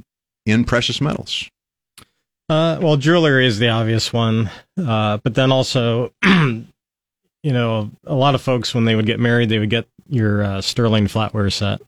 [0.47, 1.49] in precious metals?
[2.49, 6.67] Uh, well, jewelry is the obvious one, uh, but then also, you
[7.45, 10.61] know, a lot of folks when they would get married, they would get your uh,
[10.61, 11.81] sterling flatware set.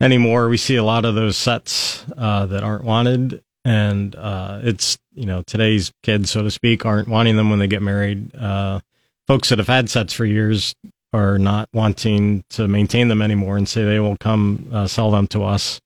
[0.00, 4.98] Anymore, we see a lot of those sets uh, that aren't wanted, and uh, it's
[5.14, 8.34] you know today's kids, so to speak, aren't wanting them when they get married.
[8.34, 8.80] Uh,
[9.26, 10.74] folks that have had sets for years
[11.14, 15.26] are not wanting to maintain them anymore, and say they will come uh, sell them
[15.28, 15.80] to us.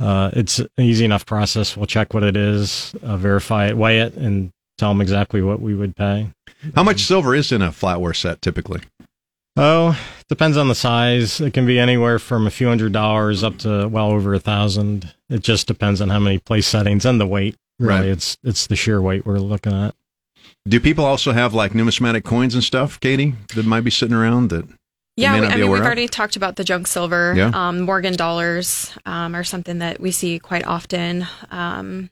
[0.00, 1.76] Uh, it's an easy enough process.
[1.76, 5.74] We'll check what it is, verify it, weigh it, and tell them exactly what we
[5.74, 6.30] would pay.
[6.74, 8.80] How much silver is in a flatware set typically?
[9.56, 9.98] Oh,
[10.28, 11.40] depends on the size.
[11.40, 15.14] It can be anywhere from a few hundred dollars up to well over a thousand.
[15.28, 17.56] It just depends on how many place settings and the weight.
[17.78, 18.08] Really, Right.
[18.08, 19.94] it's it's the sheer weight we're looking at.
[20.66, 24.48] Do people also have like numismatic coins and stuff, Katie, that might be sitting around
[24.50, 24.66] that?
[25.16, 25.86] Yeah, may we, not I mean, aware we've of?
[25.86, 27.34] already talked about the junk silver.
[27.36, 27.50] Yeah.
[27.54, 31.26] Um, Morgan dollars um, are something that we see quite often.
[31.52, 32.10] Um,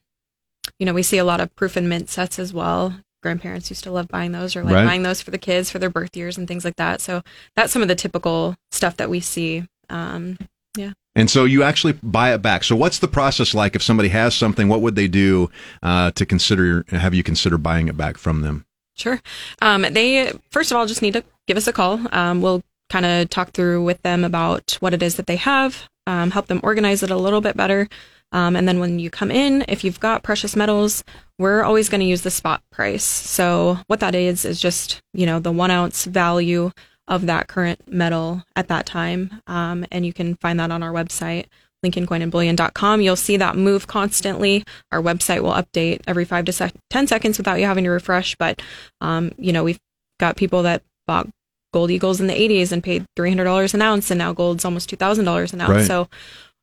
[0.78, 2.95] you know, we see a lot of proof and mint sets as well.
[3.22, 4.84] Grandparents used to love buying those or like Right.
[4.84, 7.00] buying those for the kids for their birth years and things like that.
[7.00, 7.22] So
[7.56, 9.64] that's some of the typical stuff that we see.
[9.88, 10.38] Um,
[10.76, 10.92] yeah.
[11.14, 12.64] And so you actually buy it back.
[12.64, 14.68] So what's the process like if somebody has something?
[14.68, 15.50] What would they do
[15.82, 16.84] uh, to consider?
[16.88, 18.64] Have you consider buying it back from them?
[18.96, 19.20] Sure.
[19.60, 22.00] Um, they first of all just need to give us a call.
[22.12, 25.88] Um, we'll kind of talk through with them about what it is that they have,
[26.06, 27.88] um, help them organize it a little bit better.
[28.33, 31.05] Um, and then when you come in, if you've got precious metals,
[31.39, 33.05] we're always going to use the spot price.
[33.05, 36.72] So what that is is just you know the one ounce value
[37.09, 40.93] of that current metal at that time, um, and you can find that on our
[40.93, 41.47] website.
[41.85, 43.01] LincolnCoinandBullion.com.
[43.01, 44.64] You'll see that move constantly.
[44.93, 48.37] Our website will update every five to sec- 10 seconds without you having to refresh.
[48.37, 48.62] But,
[49.01, 49.80] um, you know, we've
[50.20, 51.28] got people that bought
[51.72, 55.53] gold eagles in the 80s and paid $300 an ounce, and now gold's almost $2,000
[55.53, 55.70] an ounce.
[55.70, 55.87] Right.
[55.87, 56.09] So,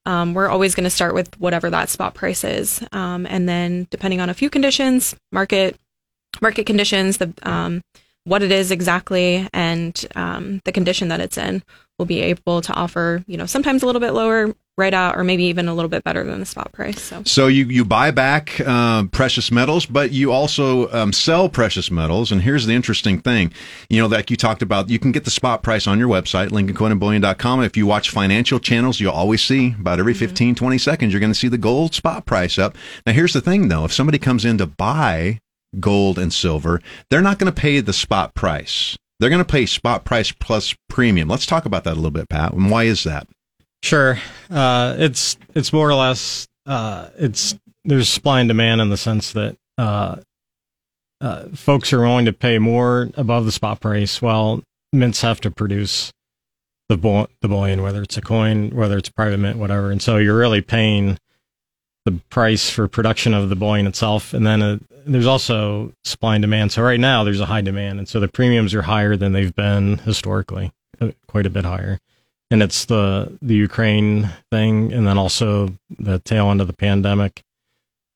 [0.10, 2.84] um, we're always going to start with whatever that spot price is.
[2.92, 5.78] Um, and then depending on a few conditions, market,
[6.42, 7.84] market conditions, the, um,
[8.24, 11.62] what it is exactly and um, the condition that it's in,
[12.00, 15.24] we'll be able to offer, you know, sometimes a little bit lower right out or
[15.24, 17.02] maybe even a little bit better than the spot price.
[17.02, 21.92] So So you, you buy back uh, precious metals, but you also um, sell precious
[21.92, 22.32] metals.
[22.32, 23.54] And here's the interesting thing,
[23.90, 26.50] you know, like you talked about, you can get the spot price on your website,
[26.50, 27.64] lincolncoinandbullion.com.
[27.64, 31.34] If you watch financial channels, you'll always see about every 15, 20 seconds, you're going
[31.34, 32.78] to see the gold spot price up.
[33.06, 33.86] Now, here's the thing, though.
[33.86, 35.40] If somebody comes in to buy
[35.80, 38.98] gold and silver, they're not going to pay the spot price.
[39.20, 41.28] They're going to pay spot price plus premium.
[41.28, 42.54] Let's talk about that a little bit, Pat.
[42.54, 43.28] And why is that?
[43.82, 44.20] Sure.
[44.50, 47.56] Uh, it's it's more or less uh, it's
[47.86, 50.18] there's supply and demand in the sense that uh,
[51.22, 54.62] uh, folks are willing to pay more above the spot price, while
[54.92, 56.12] mints have to produce
[56.90, 59.92] the bull- the bullion, whether it's a coin, whether it's a private mint, whatever.
[59.92, 61.18] And so you're really paying
[62.06, 66.42] the price for production of the bullion itself, and then uh, there's also supply and
[66.42, 66.72] demand.
[66.74, 69.56] So right now there's a high demand, and so the premiums are higher than they've
[69.56, 72.00] been historically, uh, quite a bit higher
[72.52, 77.42] and it's the the Ukraine thing, and then also the tail end of the pandemic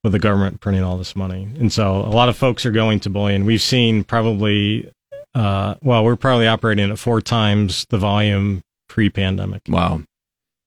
[0.03, 1.47] with the government printing all this money.
[1.59, 3.45] And so a lot of folks are going to bullion.
[3.45, 4.91] We've seen probably,
[5.33, 9.61] uh, well, we're probably operating at four times the volume pre-pandemic.
[9.69, 10.01] Wow.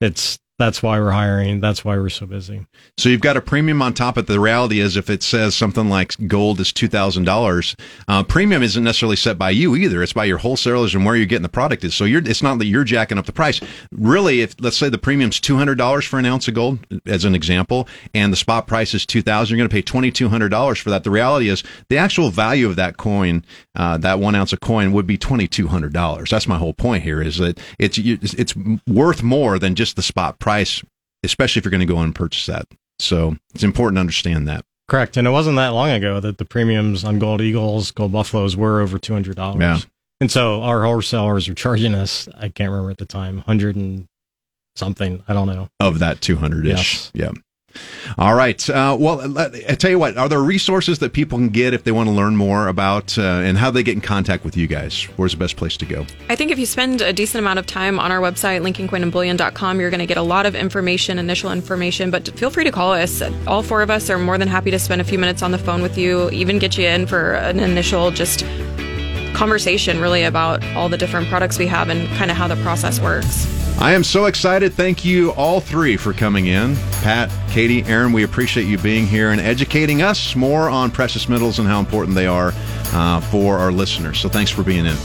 [0.00, 1.60] It's that's why we're hiring.
[1.60, 2.66] That's why we're so busy.
[2.96, 4.26] So you've got a premium on top of it.
[4.26, 7.76] The reality is, if it says something like gold is two thousand dollars,
[8.08, 10.02] uh, premium isn't necessarily set by you either.
[10.02, 11.94] It's by your wholesalers and where you're getting the product is.
[11.94, 13.60] So it's not that you're jacking up the price.
[13.92, 17.24] Really, if let's say the premium's two hundred dollars for an ounce of gold, as
[17.24, 20.28] an example, and the spot price is two thousand, you're going to pay twenty two
[20.28, 21.04] hundred dollars for that.
[21.04, 23.44] The reality is, the actual value of that coin,
[23.74, 26.30] uh, that one ounce of coin, would be twenty two hundred dollars.
[26.30, 27.20] That's my whole point here.
[27.20, 28.54] Is that it's it's
[28.86, 30.45] worth more than just the spot price,
[31.22, 32.66] especially if you're going to go and purchase that.
[32.98, 34.64] So it's important to understand that.
[34.88, 35.16] Correct.
[35.16, 38.80] And it wasn't that long ago that the premiums on gold eagles, gold buffaloes were
[38.80, 39.60] over two hundred dollars.
[39.60, 39.78] Yeah.
[40.20, 44.06] And so our wholesalers are charging us, I can't remember at the time, hundred and
[44.76, 45.22] something.
[45.28, 45.68] I don't know.
[45.80, 46.72] Of that 200 ish.
[46.74, 47.10] Yes.
[47.14, 47.30] Yeah.
[48.18, 48.68] All right.
[48.68, 51.92] Uh, well, I tell you what, are there resources that people can get if they
[51.92, 55.04] want to learn more about uh, and how they get in contact with you guys?
[55.16, 56.06] Where's the best place to go?
[56.28, 59.90] I think if you spend a decent amount of time on our website, lincolncoinandbullion.com, you're
[59.90, 63.22] going to get a lot of information, initial information, but feel free to call us.
[63.46, 65.58] All four of us are more than happy to spend a few minutes on the
[65.58, 68.44] phone with you, even get you in for an initial just
[69.34, 72.98] conversation really about all the different products we have and kind of how the process
[72.98, 73.65] works.
[73.78, 74.72] I am so excited.
[74.72, 76.76] Thank you all three for coming in.
[77.02, 81.58] Pat, Katie, Aaron, we appreciate you being here and educating us more on precious metals
[81.58, 82.52] and how important they are
[82.94, 84.18] uh, for our listeners.
[84.18, 84.96] So thanks for being in.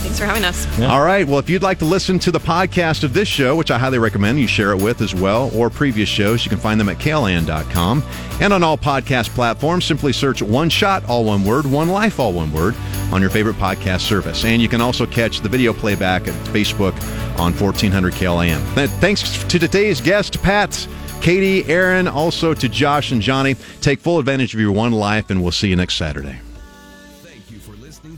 [0.00, 0.80] Yeah, thanks for having us.
[0.80, 1.26] All right.
[1.26, 3.98] Well, if you'd like to listen to the podcast of this show, which I highly
[3.98, 6.98] recommend you share it with as well, or previous shows, you can find them at
[6.98, 8.02] klin.com.
[8.40, 12.32] And on all podcast platforms, simply search One Shot, all one word, One Life, all
[12.32, 12.74] one word,
[13.12, 14.44] on your favorite podcast service.
[14.44, 16.94] And you can also catch the video playback at Facebook
[17.38, 18.88] on 1400 KLIN.
[19.00, 20.88] Thanks to today's guest, Pat.
[21.20, 23.54] Katie, Aaron, also to Josh and Johnny.
[23.82, 26.38] Take full advantage of your one life, and we'll see you next Saturday.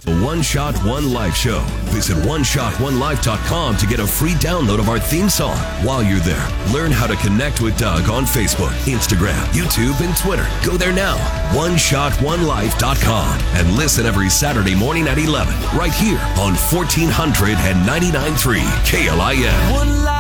[0.05, 1.61] The One Shot One Life show.
[1.93, 5.57] Visit OneShotOneLife.com to get a free download of our theme song.
[5.85, 10.49] While you're there, learn how to connect with Doug on Facebook, Instagram, YouTube, and Twitter.
[10.65, 11.17] Go there now,
[11.55, 20.12] OneShotOneLife.com, and listen every Saturday morning at 11, right here on 1499.3 KLIN.